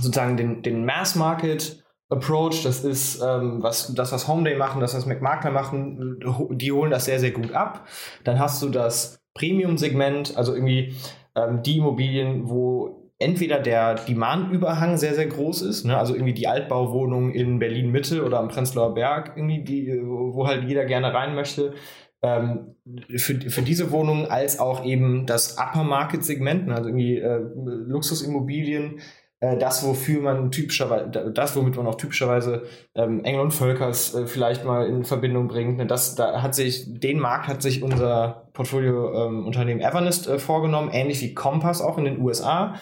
[0.01, 4.97] sozusagen den, den Mass Market Approach, das ist ähm, was, das, was Homeday machen, das,
[4.97, 6.19] was McMakler machen,
[6.51, 7.87] die holen das sehr, sehr gut ab.
[8.25, 10.95] Dann hast du das Premium-Segment, also irgendwie
[11.35, 15.97] ähm, die Immobilien, wo entweder der Demand-Überhang sehr, sehr groß ist, ne?
[15.97, 20.85] also irgendwie die Altbauwohnung in Berlin-Mitte oder am Prenzlauer Berg, irgendwie die, wo halt jeder
[20.85, 21.75] gerne rein möchte,
[22.23, 22.77] ähm,
[23.17, 27.41] für, für diese Wohnungen als auch eben das Upper Market Segment, ne, also irgendwie äh,
[27.55, 29.01] Luxusimmobilien,
[29.41, 32.65] das, wofür man typischerweise, das, womit man auch typischerweise
[32.97, 35.77] ähm, Engel und Völkers äh, vielleicht mal in Verbindung bringt.
[35.77, 40.91] Ne, das, da hat sich, den Markt hat sich unser Portfolio-Unternehmen ähm, Evernest äh, vorgenommen,
[40.93, 42.75] ähnlich wie Compass auch in den USA.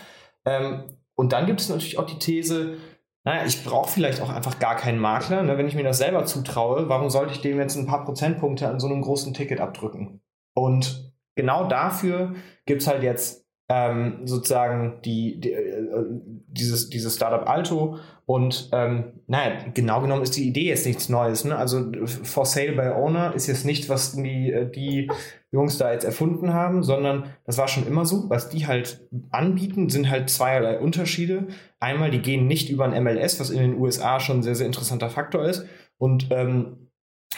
[0.46, 2.76] Ähm, und dann gibt es natürlich auch die These,
[3.24, 5.42] naja, ich brauche vielleicht auch einfach gar keinen Makler.
[5.42, 5.58] Ne?
[5.58, 8.80] Wenn ich mir das selber zutraue, warum sollte ich dem jetzt ein paar Prozentpunkte an
[8.80, 10.22] so einem großen Ticket abdrücken?
[10.54, 16.04] Und genau dafür gibt es halt jetzt ähm, sozusagen die, die äh,
[16.46, 21.44] dieses, dieses Startup Alto und ähm, naja, genau genommen ist die Idee jetzt nichts Neues.
[21.44, 21.56] Ne?
[21.56, 25.08] Also For Sale by Owner ist jetzt nicht, was die, äh, die
[25.52, 28.28] Jungs da jetzt erfunden haben, sondern das war schon immer so.
[28.28, 31.46] Was die halt anbieten, sind halt zweierlei Unterschiede.
[31.78, 34.66] Einmal, die gehen nicht über ein MLS, was in den USA schon ein sehr, sehr
[34.66, 35.64] interessanter Faktor ist.
[35.96, 36.90] Und ähm,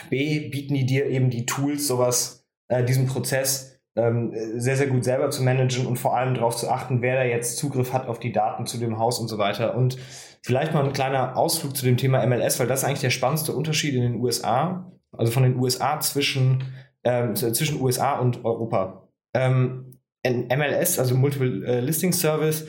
[0.08, 5.04] B, bieten die dir eben die Tools, sowas, äh, diesen Prozess ähm, sehr, sehr gut
[5.04, 8.18] selber zu managen und vor allem darauf zu achten, wer da jetzt Zugriff hat auf
[8.20, 9.74] die Daten zu dem Haus und so weiter.
[9.76, 9.98] Und
[10.42, 13.52] vielleicht mal ein kleiner Ausflug zu dem Thema MLS, weil das ist eigentlich der spannendste
[13.52, 16.64] Unterschied in den USA, also von den USA zwischen,
[17.04, 19.08] ähm, zwischen USA und Europa.
[19.34, 22.66] Ähm, MLS, also Multiple äh, Listing Service,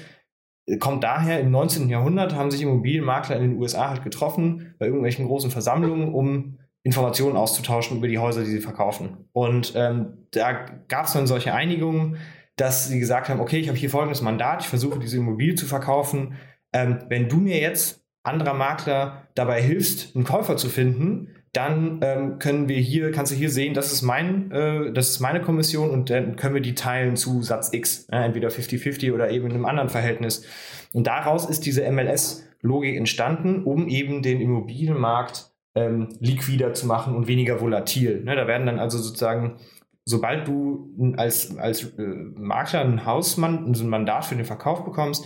[0.79, 1.89] kommt daher, im 19.
[1.89, 7.37] Jahrhundert haben sich Immobilienmakler in den USA halt getroffen bei irgendwelchen großen Versammlungen, um Informationen
[7.37, 9.29] auszutauschen über die Häuser, die sie verkaufen.
[9.31, 12.17] Und ähm, da gab es dann solche Einigungen,
[12.55, 15.65] dass sie gesagt haben, okay, ich habe hier folgendes Mandat, ich versuche diese Immobilie zu
[15.65, 16.33] verkaufen.
[16.73, 22.39] Ähm, wenn du mir jetzt, anderer Makler, dabei hilfst, einen Käufer zu finden, dann ähm,
[22.39, 25.89] können wir hier, kannst du hier sehen, das ist mein, äh, das ist meine Kommission
[25.89, 29.53] und dann können wir die teilen zu Satz X, äh, entweder 50-50 oder eben in
[29.53, 30.43] einem anderen Verhältnis.
[30.91, 37.27] Und daraus ist diese MLS-Logik entstanden, um eben den Immobilienmarkt ähm, liquider zu machen und
[37.27, 38.23] weniger volatil.
[38.23, 39.57] Ne, da werden dann also sozusagen,
[40.05, 45.25] sobald du als, als äh, Makler ein Hausmann, so ein Mandat für den Verkauf bekommst,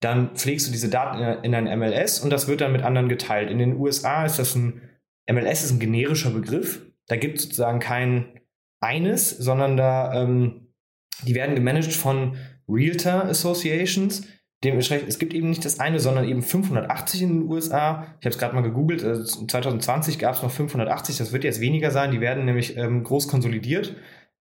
[0.00, 3.08] dann pflegst du diese Daten in, in ein MLS und das wird dann mit anderen
[3.08, 3.50] geteilt.
[3.50, 4.82] In den USA ist das ein,
[5.30, 6.82] MLS ist ein generischer Begriff.
[7.06, 8.40] Da gibt es sozusagen kein
[8.80, 10.68] eines, sondern da, ähm,
[11.26, 12.36] die werden gemanagt von
[12.68, 14.26] Realtor Associations,
[14.64, 18.06] Dementsprechend, es gibt eben nicht das eine, sondern eben 580 in den USA.
[18.20, 21.60] Ich habe es gerade mal gegoogelt, also 2020 gab es noch 580, das wird jetzt
[21.60, 23.94] weniger sein, die werden nämlich ähm, groß konsolidiert.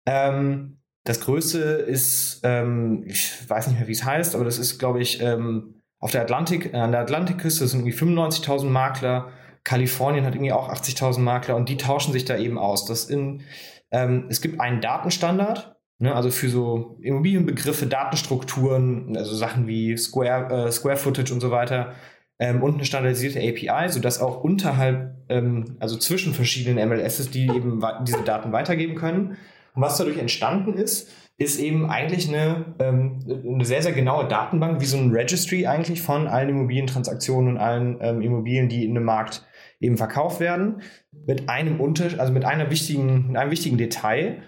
[0.07, 4.79] Ähm, das größte ist, ähm, ich weiß nicht mehr, wie es heißt, aber das ist,
[4.79, 9.31] glaube ich, ähm, auf der Atlantik, äh, an der Atlantikküste sind irgendwie 95.000 Makler.
[9.63, 12.87] Kalifornien hat irgendwie auch 80.000 Makler und die tauschen sich da eben aus.
[12.87, 13.45] Das in,
[13.91, 20.69] ähm, es gibt einen Datenstandard, Ne, also für so Immobilienbegriffe, Datenstrukturen, also Sachen wie Square,
[20.69, 21.93] äh, Square Footage und so weiter,
[22.39, 27.83] ähm, und eine standardisierte API, sodass auch unterhalb, ähm, also zwischen verschiedenen MLSs, die eben
[28.09, 29.37] diese Daten weitergeben können.
[29.75, 34.81] Und was dadurch entstanden ist, ist eben eigentlich eine, ähm, eine sehr, sehr genaue Datenbank,
[34.81, 39.05] wie so ein Registry eigentlich von allen Immobilientransaktionen und allen ähm, Immobilien, die in einem
[39.05, 39.47] Markt
[39.81, 40.81] eben verkauft werden.
[41.27, 44.43] Mit einem Unter also mit einer wichtigen, mit einem wichtigen Detail.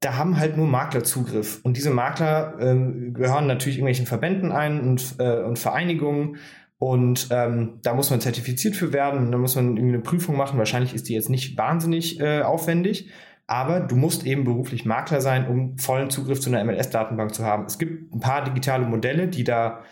[0.00, 1.60] Da haben halt nur Makler Zugriff.
[1.64, 6.36] Und diese Makler ähm, gehören natürlich irgendwelchen Verbänden ein und, äh, und Vereinigungen.
[6.78, 9.32] Und ähm, da muss man zertifiziert für werden.
[9.32, 10.58] Da muss man irgendwie eine Prüfung machen.
[10.58, 13.10] Wahrscheinlich ist die jetzt nicht wahnsinnig äh, aufwendig.
[13.48, 17.64] Aber du musst eben beruflich Makler sein, um vollen Zugriff zu einer MLS-Datenbank zu haben.
[17.64, 19.82] Es gibt ein paar digitale Modelle, die da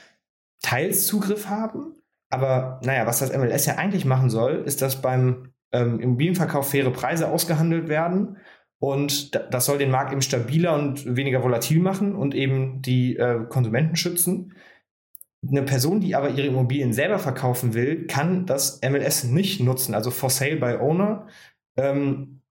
[0.62, 1.94] teils Zugriff haben.
[2.30, 6.90] Aber naja, was das MLS ja eigentlich machen soll, ist, dass beim ähm, Immobilienverkauf faire
[6.90, 8.36] Preise ausgehandelt werden.
[8.78, 13.46] Und das soll den Markt eben stabiler und weniger volatil machen und eben die äh,
[13.48, 14.52] Konsumenten schützen.
[15.48, 20.10] Eine Person, die aber ihre Immobilien selber verkaufen will, kann das MLS nicht nutzen, also
[20.10, 21.26] for sale by owner.
[21.76, 22.42] Ähm,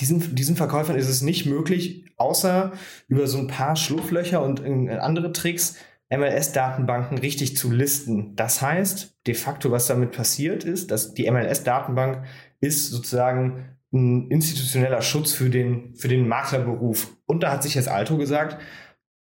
[0.00, 2.72] diesen, diesen Verkäufern ist es nicht möglich, außer
[3.08, 5.76] über so ein paar Schlupflöcher und andere Tricks
[6.10, 8.36] MLS-Datenbanken richtig zu listen.
[8.36, 12.24] Das heißt, de facto, was damit passiert ist, dass die MLS-Datenbank
[12.60, 17.16] ist sozusagen ein institutioneller Schutz für den, für den Maklerberuf.
[17.26, 18.58] Und da hat sich jetzt Alto gesagt,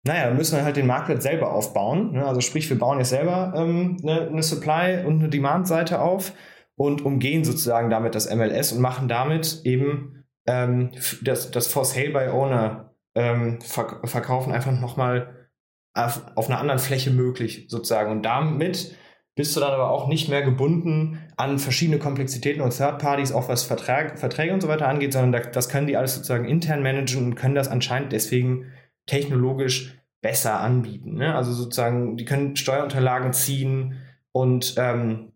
[0.04, 2.12] naja, müssen wir halt den Marktplatz selber aufbauen.
[2.12, 2.24] Ne?
[2.24, 6.32] Also sprich, wir bauen jetzt selber ähm, eine, eine Supply- und eine Demand-Seite auf
[6.76, 10.92] und umgehen sozusagen damit das MLS und machen damit eben ähm,
[11.22, 15.48] das, das For Sale by Owner ähm, verk verkaufen einfach nochmal
[15.94, 18.12] auf, auf einer anderen Fläche möglich, sozusagen.
[18.12, 18.94] Und damit
[19.36, 23.48] bist du dann aber auch nicht mehr gebunden an verschiedene Komplexitäten und Third Parties, auch
[23.48, 26.82] was Vertrag, Verträge und so weiter angeht, sondern da, das können die alles sozusagen intern
[26.82, 28.72] managen und können das anscheinend deswegen
[29.04, 31.16] technologisch besser anbieten.
[31.16, 31.34] Ne?
[31.34, 33.98] Also sozusagen, die können Steuerunterlagen ziehen
[34.32, 35.32] und ähm,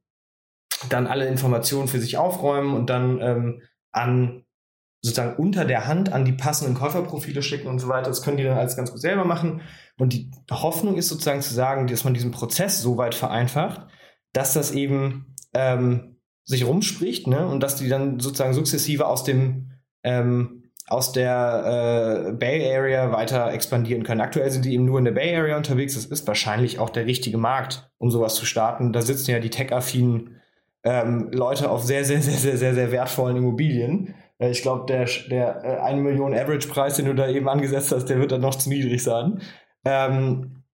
[0.89, 4.45] dann alle Informationen für sich aufräumen und dann ähm, an
[5.03, 8.09] sozusagen unter der Hand an die passenden Käuferprofile schicken und so weiter.
[8.09, 9.63] Das können die dann alles ganz gut selber machen.
[9.99, 13.87] Und die Hoffnung ist sozusagen zu sagen, dass man diesen Prozess so weit vereinfacht,
[14.33, 17.47] dass das eben ähm, sich rumspricht ne?
[17.47, 19.71] und dass die dann sozusagen sukzessive aus dem
[20.03, 24.21] ähm, aus der äh, Bay Area weiter expandieren können.
[24.21, 25.95] Aktuell sind die eben nur in der Bay Area unterwegs.
[25.95, 28.93] Das ist wahrscheinlich auch der richtige Markt, um sowas zu starten.
[28.93, 30.41] Da sitzen ja die tech-affinen
[30.83, 34.17] ähm, Leute auf sehr, sehr, sehr, sehr, sehr, sehr wertvollen Immobilien.
[34.41, 38.07] Äh, ich glaube, der, der äh, 1 Million Average-Preis, den du da eben angesetzt hast,
[38.07, 39.41] der wird dann noch zu niedrig sein.
[39.85, 40.65] Ähm,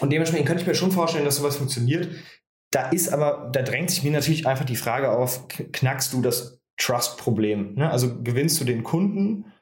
[0.00, 2.08] und dementsprechend könnte ich mir schon vorstellen, dass sowas funktioniert.
[2.70, 6.60] Da ist aber, da drängt sich mir natürlich einfach die Frage auf, knackst du das
[6.78, 7.74] Trust-Problem?
[7.74, 7.90] Ne?
[7.90, 9.52] Also gewinnst du den Kunden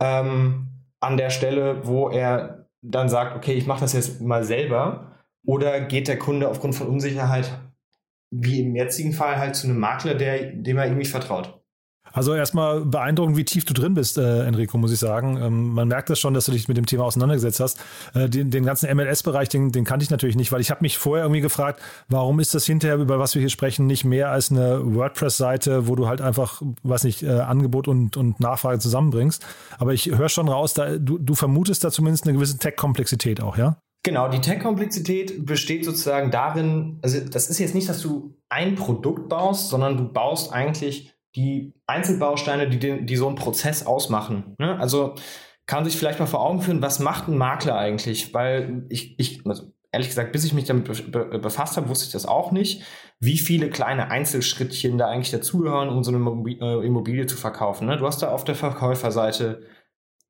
[0.00, 0.68] ähm,
[1.00, 5.10] an der Stelle, wo er dann sagt, okay, ich mache das jetzt mal selber,
[5.46, 7.50] oder geht der Kunde aufgrund von Unsicherheit,
[8.30, 11.60] wie im jetzigen Fall, halt zu einem Makler, der, dem er irgendwie vertraut?
[12.14, 15.36] Also erstmal beeindruckend, wie tief du drin bist, äh, Enrico, muss ich sagen.
[15.36, 17.80] Ähm, man merkt das schon, dass du dich mit dem Thema auseinandergesetzt hast.
[18.14, 20.96] Äh, den, den, ganzen MLS-Bereich, den, den kannte ich natürlich nicht, weil ich habe mich
[20.96, 24.52] vorher irgendwie gefragt, warum ist das hinterher, über was wir hier sprechen, nicht mehr als
[24.52, 29.44] eine WordPress-Seite, wo du halt einfach, weiß nicht, äh, Angebot und, und Nachfrage zusammenbringst.
[29.78, 33.58] Aber ich höre schon raus, da, du, du vermutest da zumindest eine gewisse Tech-Komplexität auch,
[33.58, 33.76] ja?
[34.04, 39.30] Genau, die Tech-Komplexität besteht sozusagen darin, also das ist jetzt nicht, dass du ein Produkt
[39.30, 44.54] baust, sondern du baust eigentlich die Einzelbausteine, die, den, die so einen Prozess ausmachen.
[44.58, 44.78] Ne?
[44.78, 45.14] Also
[45.66, 48.34] kann sich vielleicht mal vor Augen führen, was macht ein Makler eigentlich?
[48.34, 50.84] Weil ich, ich also ehrlich gesagt, bis ich mich damit
[51.40, 52.82] befasst habe, wusste ich das auch nicht,
[53.20, 56.18] wie viele kleine Einzelschrittchen da eigentlich dazugehören, um so eine
[56.60, 57.86] äh, Immobilie zu verkaufen.
[57.86, 57.96] Ne?
[57.96, 59.62] Du hast da auf der Verkäuferseite,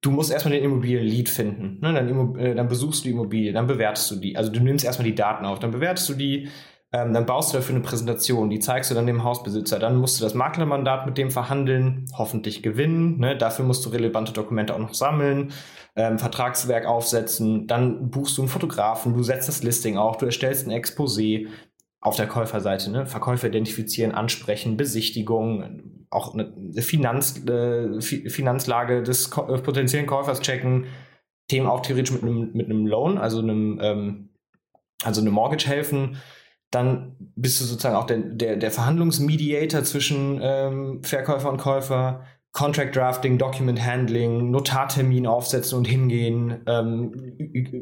[0.03, 1.79] du musst erstmal den Immobilien-Lead finden.
[1.81, 1.95] Ne?
[1.95, 4.37] Dann, äh, dann besuchst du die Immobilie, dann bewertest du die.
[4.37, 6.49] Also du nimmst erstmal die Daten auf, dann bewertest du die,
[6.95, 9.81] ähm, dann baust du dafür eine Präsentation, die zeigst du dann dem Hausbesitzer.
[9.81, 13.19] Dann musst du das Maklermandat mit dem verhandeln, hoffentlich gewinnen.
[13.19, 13.37] Ne?
[13.37, 15.51] Dafür musst du relevante Dokumente auch noch sammeln,
[15.97, 17.67] ähm, Vertragswerk aufsetzen.
[17.67, 21.49] Dann buchst du einen Fotografen, du setzt das Listing auf, du erstellst ein Exposé
[22.01, 22.93] auf der Käuferseite.
[22.93, 23.07] Ne?
[23.07, 30.87] Verkäufer identifizieren, ansprechen, Besichtigung, auch eine Finanz, äh, Finanzlage des äh, potenziellen Käufers checken.
[31.49, 34.29] Themen auch theoretisch mit einem, mit Loan, also einem, ähm,
[35.03, 36.19] also einem Mortgage helfen
[36.75, 42.23] dann bist du sozusagen auch der, der, der Verhandlungsmediator zwischen ähm, Verkäufer und Käufer.
[42.55, 47.13] Contract Drafting, Document Handling, Notartermin aufsetzen und hingehen, ähm,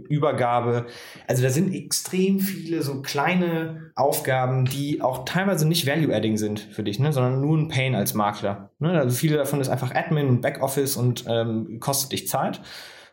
[0.09, 0.87] Übergabe.
[1.29, 6.83] Also da sind extrem viele so kleine Aufgaben, die auch teilweise nicht Value-Adding sind für
[6.83, 8.71] dich, ne, sondern nur ein Pain als Makler.
[8.79, 8.93] Ne?
[8.93, 12.63] Also viele davon ist einfach Admin und Backoffice und ähm, kostet dich Zeit.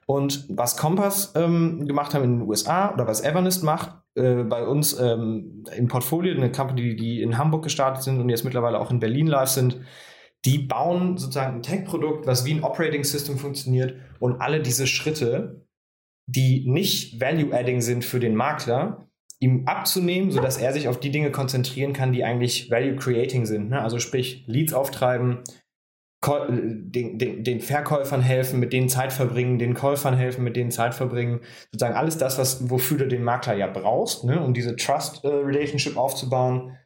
[0.06, 4.66] Und was Compass ähm, gemacht haben in den USA oder was Evernist macht, äh, bei
[4.66, 8.92] uns ähm, im Portfolio, eine Company, die in Hamburg gestartet sind und jetzt mittlerweile auch
[8.92, 9.82] in Berlin live sind,
[10.46, 15.66] die bauen sozusagen ein Tech-Produkt, was wie ein Operating System funktioniert und alle diese Schritte,
[16.28, 21.32] die nicht Value-Adding sind für den Makler, ihm abzunehmen, sodass er sich auf die Dinge
[21.32, 23.70] konzentrieren kann, die eigentlich Value Creating sind.
[23.70, 23.82] Ne?
[23.82, 25.40] Also sprich Leads auftreiben,
[26.22, 30.94] den, den, den, Verkäufern helfen, mit denen Zeit verbringen, den Käufern helfen, mit denen Zeit
[30.94, 31.42] verbringen.
[31.72, 34.42] Sozusagen alles das, was, wofür du den Makler ja brauchst, ne?
[34.42, 36.78] um diese Trust äh, aufzubauen.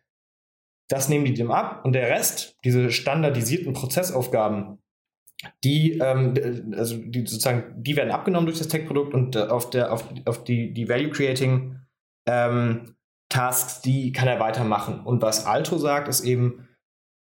[0.88, 4.78] Das nehmen die dem ab und der Rest, diese standardisierten Prozessaufgaben,
[5.64, 9.92] die, ähm, also die sozusagen, die werden abgenommen durch das Tech-Produkt und äh, auf, der,
[9.92, 11.80] auf, auf die, die Value-Creating
[12.28, 12.96] ähm,
[13.30, 15.00] Tasks, die kann er weitermachen.
[15.00, 16.68] Und was Alto sagt, ist eben,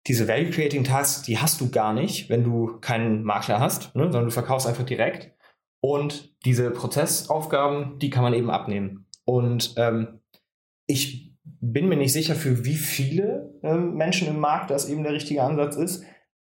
[0.07, 4.31] diese Value-Creating-Tasks, die hast du gar nicht, wenn du keinen Makler hast, ne, sondern du
[4.31, 5.33] verkaufst einfach direkt.
[5.81, 9.07] Und diese Prozessaufgaben, die kann man eben abnehmen.
[9.25, 10.21] Und ähm,
[10.87, 15.13] ich bin mir nicht sicher, für wie viele ähm, Menschen im Markt das eben der
[15.13, 16.05] richtige Ansatz ist.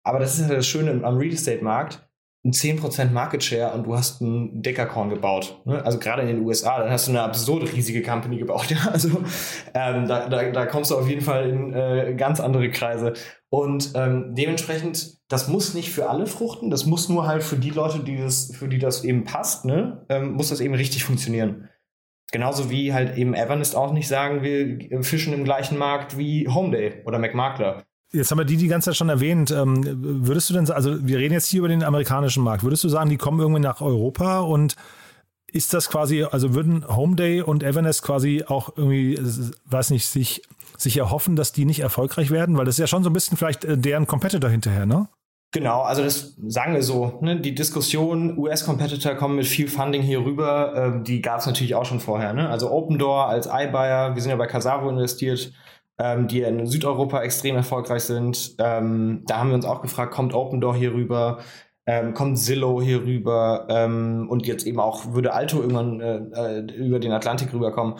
[0.04, 2.05] Aber das ist ja das Schöne am Real Estate-Markt.
[2.46, 5.60] Ein 10% Market Share und du hast ein Decacorn gebaut.
[5.64, 5.84] Ne?
[5.84, 8.66] Also gerade in den USA, dann hast du eine absurde riesige Company gebaut.
[8.70, 8.88] Ja?
[8.92, 9.08] Also
[9.74, 13.14] ähm, da, da, da kommst du auf jeden Fall in äh, ganz andere Kreise.
[13.48, 17.70] Und ähm, dementsprechend, das muss nicht für alle fruchten, das muss nur halt für die
[17.70, 21.68] Leute, die das, für die das eben passt, ne, ähm, muss das eben richtig funktionieren.
[22.30, 27.02] Genauso wie halt eben Evernest auch nicht sagen will, fischen im gleichen Markt wie Homeday
[27.06, 27.84] oder McMakler.
[28.12, 29.50] Jetzt haben wir die die ganze Zeit schon erwähnt.
[29.50, 29.82] Ähm,
[30.26, 33.10] würdest du denn, also wir reden jetzt hier über den amerikanischen Markt, würdest du sagen,
[33.10, 34.76] die kommen irgendwie nach Europa und
[35.52, 39.18] ist das quasi, also würden Homeday und Evernest quasi auch irgendwie,
[39.64, 40.42] weiß nicht, sich,
[40.76, 42.56] sich erhoffen, dass die nicht erfolgreich werden?
[42.56, 45.08] Weil das ist ja schon so ein bisschen vielleicht äh, deren Competitor hinterher, ne?
[45.52, 47.18] Genau, also das sagen wir so.
[47.22, 47.40] Ne?
[47.40, 51.86] Die Diskussion, US-Competitor kommen mit viel Funding hier rüber, äh, die gab es natürlich auch
[51.86, 52.34] schon vorher.
[52.34, 52.48] Ne?
[52.48, 55.52] Also Open Door als iBuyer, wir sind ja bei Casavo investiert,
[55.98, 58.54] ähm, die in Südeuropa extrem erfolgreich sind.
[58.58, 61.38] Ähm, da haben wir uns auch gefragt, kommt Open Door hier rüber?
[61.88, 66.60] Ähm, kommt Zillow hier rüber ähm, und jetzt eben auch würde Alto irgendwann äh, äh,
[66.74, 67.94] über den Atlantik rüberkommen.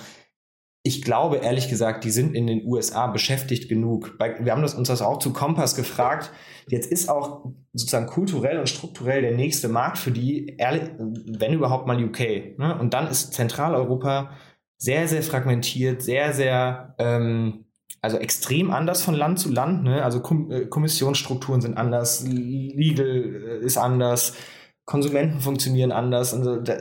[0.83, 4.19] Ich glaube ehrlich gesagt, die sind in den USA beschäftigt genug.
[4.41, 6.33] Wir haben das, uns das auch zu Kompass gefragt.
[6.69, 11.87] Jetzt ist auch sozusagen kulturell und strukturell der nächste Markt für die, ehrlich, wenn überhaupt
[11.87, 12.59] mal UK.
[12.59, 12.77] Ne?
[12.81, 14.31] Und dann ist Zentraleuropa
[14.79, 17.66] sehr, sehr fragmentiert, sehr, sehr ähm,
[18.07, 19.83] also extrem anders von Land zu Land.
[19.83, 20.03] Ne?
[20.05, 24.35] Also Kom äh, Kommissionsstrukturen sind anders, Legal äh, ist anders,
[24.85, 26.33] Konsumenten funktionieren anders.
[26.33, 26.77] Also da,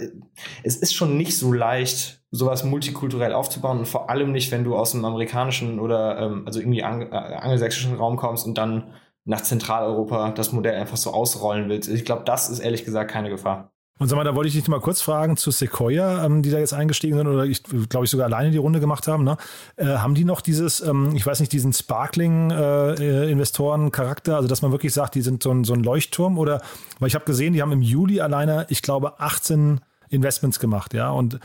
[0.61, 4.75] es ist schon nicht so leicht, sowas multikulturell aufzubauen und vor allem nicht, wenn du
[4.75, 9.41] aus dem amerikanischen oder ähm, also irgendwie ang äh, angelsächsischen Raum kommst und dann nach
[9.41, 11.89] Zentraleuropa das Modell einfach so ausrollen willst.
[11.89, 13.74] Ich glaube, das ist ehrlich gesagt keine Gefahr.
[13.97, 16.59] Und sag mal, da wollte ich dich mal kurz fragen zu Sequoia, ähm, die da
[16.59, 19.23] jetzt eingestiegen sind oder ich glaube ich sogar alleine die Runde gemacht haben.
[19.23, 19.37] Ne?
[19.77, 24.71] Äh, haben die noch dieses, ähm, ich weiß nicht, diesen Sparkling-Investoren-Charakter, äh, also dass man
[24.71, 26.61] wirklich sagt, die sind so ein, so ein Leuchtturm oder,
[26.99, 29.79] weil ich habe gesehen, die haben im Juli alleine, ich glaube, 18
[30.09, 31.09] Investments gemacht, ja.
[31.09, 31.39] Und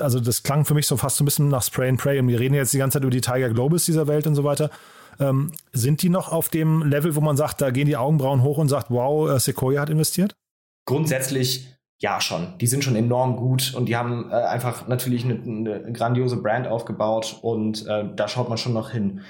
[0.00, 2.18] also das klang für mich so fast so ein bisschen nach Spray and Pray.
[2.18, 4.42] Und wir reden jetzt die ganze Zeit über die Tiger Globus dieser Welt und so
[4.42, 4.70] weiter.
[5.18, 8.58] Ähm, sind die noch auf dem Level, wo man sagt, da gehen die Augenbrauen hoch
[8.58, 10.34] und sagt, wow, äh, Sequoia hat investiert?
[10.86, 11.68] Grundsätzlich
[12.00, 12.56] ja schon.
[12.58, 16.66] Die sind schon enorm gut und die haben äh, einfach natürlich eine, eine, grandiose Brand
[16.66, 19.20] aufgebaut und äh, da schaut man schon noch hin.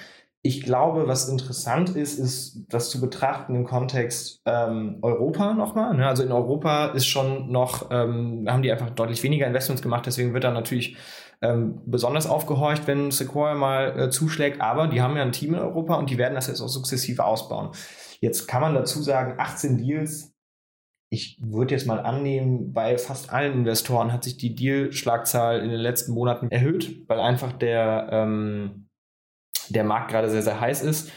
[0.43, 5.95] Ich glaube, was interessant ist, ist das zu betrachten im Kontext ähm, Europa nochmal.
[5.95, 6.07] Ne?
[6.07, 10.33] Also in Europa ist schon noch, ähm, haben die einfach deutlich weniger Investments gemacht, deswegen
[10.33, 10.97] wird da natürlich
[11.43, 14.61] ähm, besonders aufgehorcht, wenn Sequoia mal äh, zuschlägt.
[14.61, 17.25] Aber die haben ja ein Team in Europa und die werden das jetzt auch sukzessive
[17.25, 17.71] ausbauen.
[18.21, 20.30] Jetzt kann man dazu sagen, 18 Deals
[21.11, 25.81] ich würde jetzt mal annehmen, bei fast allen Investoren hat sich die Deal-Schlagzahl in den
[25.81, 28.89] letzten Monaten erhöht, weil einfach der, ähm,
[29.69, 31.11] der Markt gerade sehr, sehr heiß ist.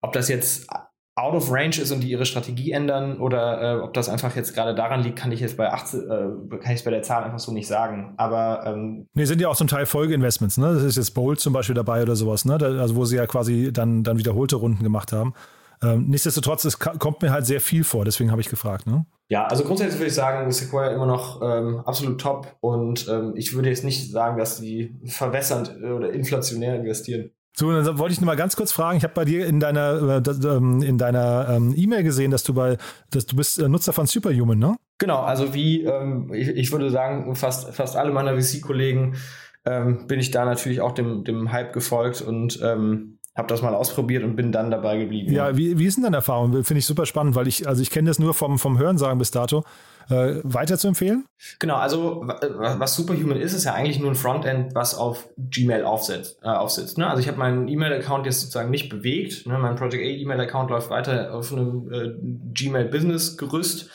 [0.00, 0.68] Ob das jetzt
[1.14, 4.54] out of range ist und die ihre Strategie ändern oder äh, ob das einfach jetzt
[4.54, 7.40] gerade daran liegt, kann ich jetzt bei 18, äh, kann ich bei der Zahl einfach
[7.40, 8.14] so nicht sagen.
[8.16, 10.72] Aber ähm, nee, sind ja auch zum Teil Folgeinvestments, ne?
[10.72, 12.54] Das ist jetzt Bold zum Beispiel dabei oder sowas, ne?
[12.54, 15.34] also wo sie ja quasi dann, dann wiederholte Runden gemacht haben.
[15.82, 18.86] Ähm, nichtsdestotrotz, es kommt mir halt sehr viel vor, deswegen habe ich gefragt.
[18.86, 19.04] Ne?
[19.32, 23.54] Ja, also grundsätzlich würde ich sagen, Sequoia immer noch ähm, absolut top und ähm, ich
[23.54, 27.30] würde jetzt nicht sagen, dass sie verwässernd äh, oder inflationär investieren.
[27.56, 28.98] So, dann wollte ich nur mal ganz kurz fragen.
[28.98, 32.52] Ich habe bei dir in deiner äh, ähm, in deiner ähm, E-Mail gesehen, dass du
[32.52, 32.76] bei,
[33.08, 34.76] dass du bist äh, Nutzer von Superhuman, ne?
[34.98, 39.16] Genau, also wie ähm, ich, ich, würde sagen, fast fast alle meiner VC-Kollegen
[39.64, 44.24] bin ich da natürlich auch dem dem Hype gefolgt und ähm, habe das mal ausprobiert
[44.24, 45.32] und bin dann dabei geblieben.
[45.32, 46.52] Ja, wie, wie ist denn deine Erfahrung?
[46.64, 49.30] Finde ich super spannend, weil ich, also ich kenne das nur vom, vom Hörensagen bis
[49.30, 49.64] dato.
[50.10, 51.24] Äh, weiter zu empfehlen?
[51.60, 56.40] Genau, also was Superhuman ist, ist ja eigentlich nur ein Frontend, was auf Gmail aufsetzt,
[56.42, 56.98] äh, aufsitzt.
[56.98, 57.08] Ne?
[57.08, 59.46] Also ich habe meinen E-Mail-Account jetzt sozusagen nicht bewegt.
[59.46, 59.56] Ne?
[59.58, 62.10] Mein Project A E-Mail-Account läuft weiter auf einem äh,
[62.52, 63.90] Gmail-Business-Gerüst.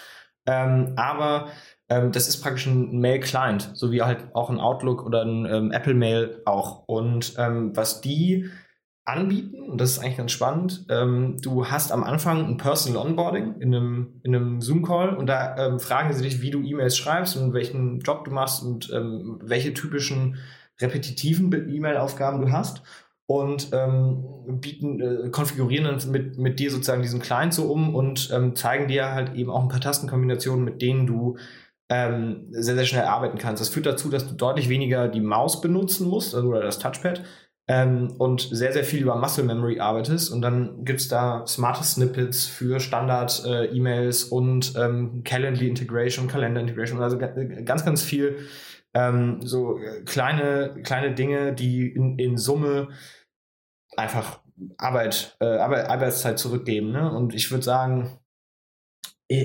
[0.45, 1.49] Ähm, aber
[1.89, 5.71] Ähm, das ist praktisch ein Mail-Client, so wie halt auch ein Outlook oder ein ähm,
[5.71, 6.83] Apple Mail auch.
[6.85, 8.49] Und ähm, was die
[9.07, 13.55] anbieten, und das ist eigentlich ganz spannend, ähm, du hast am Anfang ein Personal Onboarding
[13.59, 15.15] in einem, in einem Zoom-Call.
[15.15, 18.63] Und da ähm, fragen sie dich, wie du E-Mails schreibst und welchen Job du machst
[18.63, 20.37] und ähm, welche typischen
[20.81, 22.83] repetitiven E-Mail-Aufgaben du hast.
[23.29, 24.23] Und ähm,
[24.61, 28.87] bieten, äh, konfigurieren dann mit, mit dir sozusagen diesen Client so um und ähm, zeigen
[28.87, 31.37] dir halt eben auch ein paar Tastenkombinationen, mit denen du
[31.89, 33.61] ähm, sehr, sehr schnell arbeiten kannst.
[33.61, 37.23] Das führt dazu, dass du deutlich weniger die Maus benutzen musst also, oder das Touchpad
[37.67, 40.31] ähm, und sehr, sehr viel über Muscle Memory arbeitest.
[40.31, 47.01] Und dann gibt's da smarte Snippets für Standard-E-Mails äh, und ähm, Calendly Integration, Kalender Integration,
[47.01, 48.37] also ganz, ganz viel
[48.93, 52.89] ähm, so äh, kleine, kleine Dinge, die in, in Summe
[53.95, 54.39] einfach
[54.77, 56.91] Arbeit, äh, Arbeit, Arbeitszeit zurückgeben.
[56.91, 57.11] Ne?
[57.11, 58.19] Und ich würde sagen,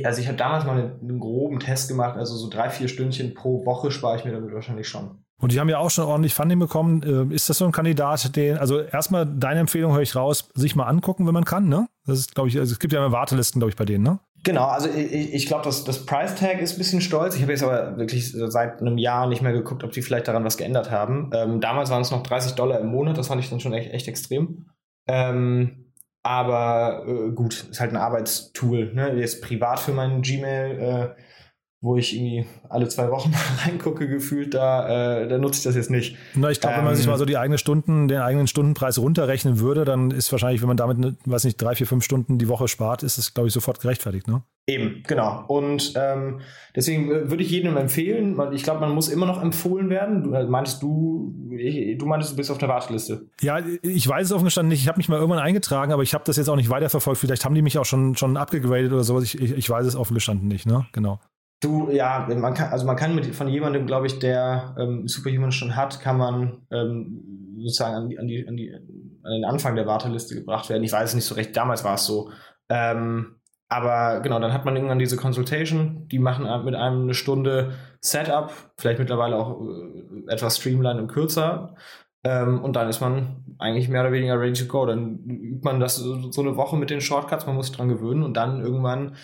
[0.05, 3.67] also ich habe damals mal einen, groben Test gemacht, also so drei, vier Stündchen pro
[3.67, 5.22] Woche spare ich mir damit wahrscheinlich schon.
[5.43, 7.03] Und die haben ja auch schon ordentlich Funding bekommen.
[7.05, 10.77] Ähm, ist das so ein Kandidat, den, also erstmal deine Empfehlung höre ich raus, sich
[10.77, 11.89] mal angucken, wenn man kann, ne?
[12.07, 14.21] Das ist, glaube ich, also es gibt ja immer Wartelisten, glaube ich, bei denen, ne?
[14.45, 17.35] Genau, also ich, ich glaube, das, das Price Tag ist ein bisschen stolz.
[17.35, 20.45] Ich habe jetzt aber wirklich seit einem Jahr nicht mehr geguckt, ob die vielleicht daran
[20.45, 21.31] was geändert haben.
[21.35, 23.93] Ähm, damals waren es noch 30 Dollar im Monat, das fand ich dann schon echt,
[23.93, 24.67] echt extrem.
[25.09, 28.95] Ähm, aber äh, gut, ist halt ein Arbeitstool.
[28.95, 29.15] Ne?
[29.17, 31.23] Jetzt privat für meinen Gmail äh,
[31.83, 33.35] wo ich irgendwie alle zwei Wochen
[33.67, 36.17] reingucke, gefühlt, da, äh, da nutze ich das jetzt nicht.
[36.35, 38.47] Na, ich glaube, ähm, wenn man sich ähm, mal so die eigenen Stunden, den eigenen
[38.47, 42.05] Stundenpreis runterrechnen würde, dann ist wahrscheinlich, wenn man damit, ne, weiß nicht, drei, vier, fünf
[42.05, 44.43] Stunden die Woche spart, ist es, glaube ich, sofort gerechtfertigt, ne?
[44.69, 45.45] Eben, genau.
[45.49, 46.41] Und ähm,
[46.77, 50.23] deswegen äh, würde ich jedem empfehlen, weil ich glaube, man muss immer noch empfohlen werden.
[50.23, 53.27] Du, äh, meintest du, ich, du meintest, du bist auf der Warteliste.
[53.41, 54.83] Ja, ich weiß es offen gestanden nicht.
[54.83, 57.19] Ich habe mich mal irgendwann eingetragen, aber ich habe das jetzt auch nicht weiterverfolgt.
[57.19, 59.25] Vielleicht haben die mich auch schon, schon abgegradet oder sowas.
[59.25, 60.87] Ich, ich, ich weiß es offen gestanden nicht, ne?
[60.93, 61.19] Genau.
[61.63, 65.53] Du, ja, man kann, also man kann mit von jemandem, glaube ich, der ähm, Superhuman
[65.53, 68.75] schon hat, kann man ähm, sozusagen an die, an die, an die,
[69.23, 70.83] an den Anfang der Warteliste gebracht werden.
[70.83, 72.31] Ich weiß es nicht so recht, damals war es so.
[72.69, 73.37] Ähm,
[73.69, 78.53] aber genau, dann hat man irgendwann diese Consultation, die machen mit einem eine Stunde Setup,
[78.77, 81.77] vielleicht mittlerweile auch äh, etwas streamline und kürzer.
[82.25, 84.85] Ähm, und dann ist man eigentlich mehr oder weniger ready to go.
[84.85, 88.25] Dann übt man das so eine Woche mit den Shortcuts, man muss sich dran gewöhnen
[88.25, 89.15] und dann irgendwann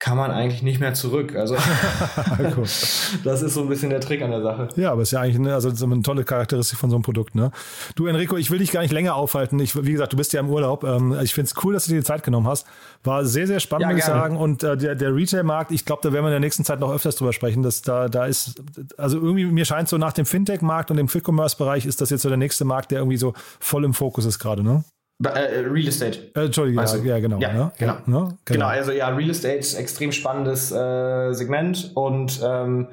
[0.00, 1.34] kann man eigentlich nicht mehr zurück.
[1.34, 1.56] Also
[3.24, 4.68] das ist so ein bisschen der Trick an der Sache.
[4.76, 7.02] Ja, aber es ist ja eigentlich eine, also so eine tolle Charakteristik von so einem
[7.02, 7.34] Produkt.
[7.34, 7.52] Ne?
[7.94, 9.58] Du Enrico, ich will dich gar nicht länger aufhalten.
[9.60, 10.84] Ich, wie gesagt, du bist ja im Urlaub.
[10.84, 12.66] Ähm, ich finde es cool, dass du dir die Zeit genommen hast.
[13.02, 14.36] War sehr, sehr spannend, ja, muss ich sagen.
[14.36, 16.92] Und äh, der, der Retail-Markt, ich glaube, da werden wir in der nächsten Zeit noch
[16.92, 17.62] öfters drüber sprechen.
[17.62, 18.62] Dass da, da ist,
[18.98, 22.28] also irgendwie, mir scheint so nach dem Fintech-Markt und dem Quick-Commerce-Bereich ist das jetzt so
[22.28, 24.84] der nächste Markt, der irgendwie so voll im Fokus ist gerade, ne?
[25.22, 26.30] Äh, Real Estate.
[26.34, 27.38] Äh, Entschuldigung, also, ja, genau.
[27.38, 27.72] Ja, ne?
[27.78, 27.92] genau.
[27.92, 28.04] Ja, ne?
[28.06, 28.32] genau.
[28.44, 28.66] genau.
[28.66, 32.88] also ja, Real Estate ist extrem spannendes äh, Segment und ähm,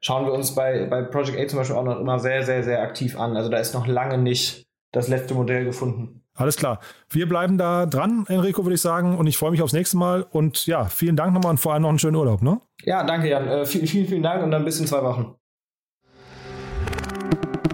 [0.00, 2.82] schauen wir uns bei, bei Project A zum Beispiel auch noch immer sehr, sehr, sehr
[2.82, 3.36] aktiv an.
[3.36, 6.22] Also da ist noch lange nicht das letzte Modell gefunden.
[6.36, 6.80] Alles klar.
[7.08, 9.16] Wir bleiben da dran, Enrico, würde ich sagen.
[9.16, 10.26] Und ich freue mich aufs nächste Mal.
[10.28, 12.42] Und ja, vielen Dank nochmal und vor allem noch einen schönen Urlaub.
[12.42, 12.60] Ne?
[12.82, 13.48] Ja, danke, Jan.
[13.48, 15.34] Äh, vielen, vielen, vielen Dank und dann bis in zwei Wochen.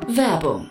[0.08, 0.70] Werbung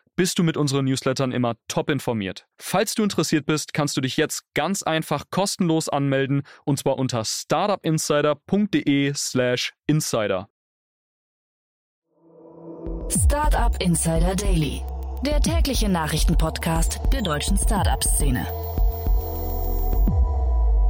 [0.15, 2.45] bist du mit unseren Newslettern immer top informiert.
[2.59, 7.25] Falls du interessiert bist, kannst du dich jetzt ganz einfach kostenlos anmelden und zwar unter
[7.25, 10.47] startupinsider.de/slash insider.
[13.09, 14.81] Startup Insider Daily,
[15.25, 18.47] der tägliche Nachrichtenpodcast der deutschen Startup-Szene.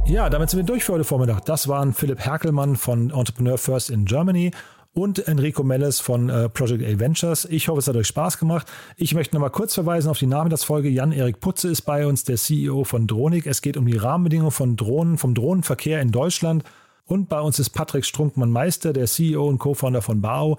[0.04, 1.44] Ja, damit sind wir durch für heute Vormittag.
[1.44, 4.50] Das waren Philipp Herkelmann von Entrepreneur First in Germany
[4.94, 7.46] und Enrico Melles von äh, Project A Ventures.
[7.46, 8.66] Ich hoffe, es hat euch Spaß gemacht.
[8.96, 10.88] Ich möchte noch mal kurz verweisen auf die Nachmittagsfolge.
[10.88, 13.46] Jan-Erik Putze ist bei uns, der CEO von Dronik.
[13.46, 16.64] Es geht um die Rahmenbedingungen von Drohnen, vom Drohnenverkehr in Deutschland.
[17.06, 20.58] Und bei uns ist Patrick Strunkmann-Meister, der CEO und Co-Founder von BAO.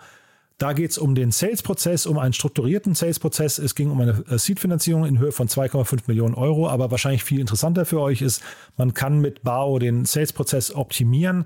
[0.58, 3.60] Da geht es um den Sales-Prozess, um einen strukturierten Sales-Prozess.
[3.60, 6.70] Es ging um eine äh, Seed-Finanzierung in Höhe von 2,5 Millionen Euro.
[6.70, 8.42] Aber wahrscheinlich viel interessanter für euch ist,
[8.78, 11.46] man kann mit BAO den Sales-Prozess optimieren.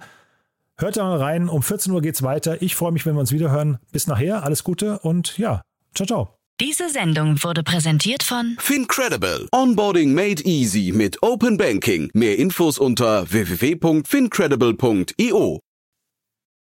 [0.80, 1.50] Hört da mal rein.
[1.50, 2.62] Um 14 Uhr geht's weiter.
[2.62, 3.80] Ich freue mich, wenn wir uns wieder hören.
[3.92, 4.44] Bis nachher.
[4.44, 5.62] Alles Gute und ja,
[5.96, 6.34] ciao, ciao.
[6.60, 9.48] Diese Sendung wurde präsentiert von Fincredible.
[9.52, 12.10] Onboarding made easy mit Open Banking.
[12.14, 15.60] Mehr Infos unter www.fincredible.io.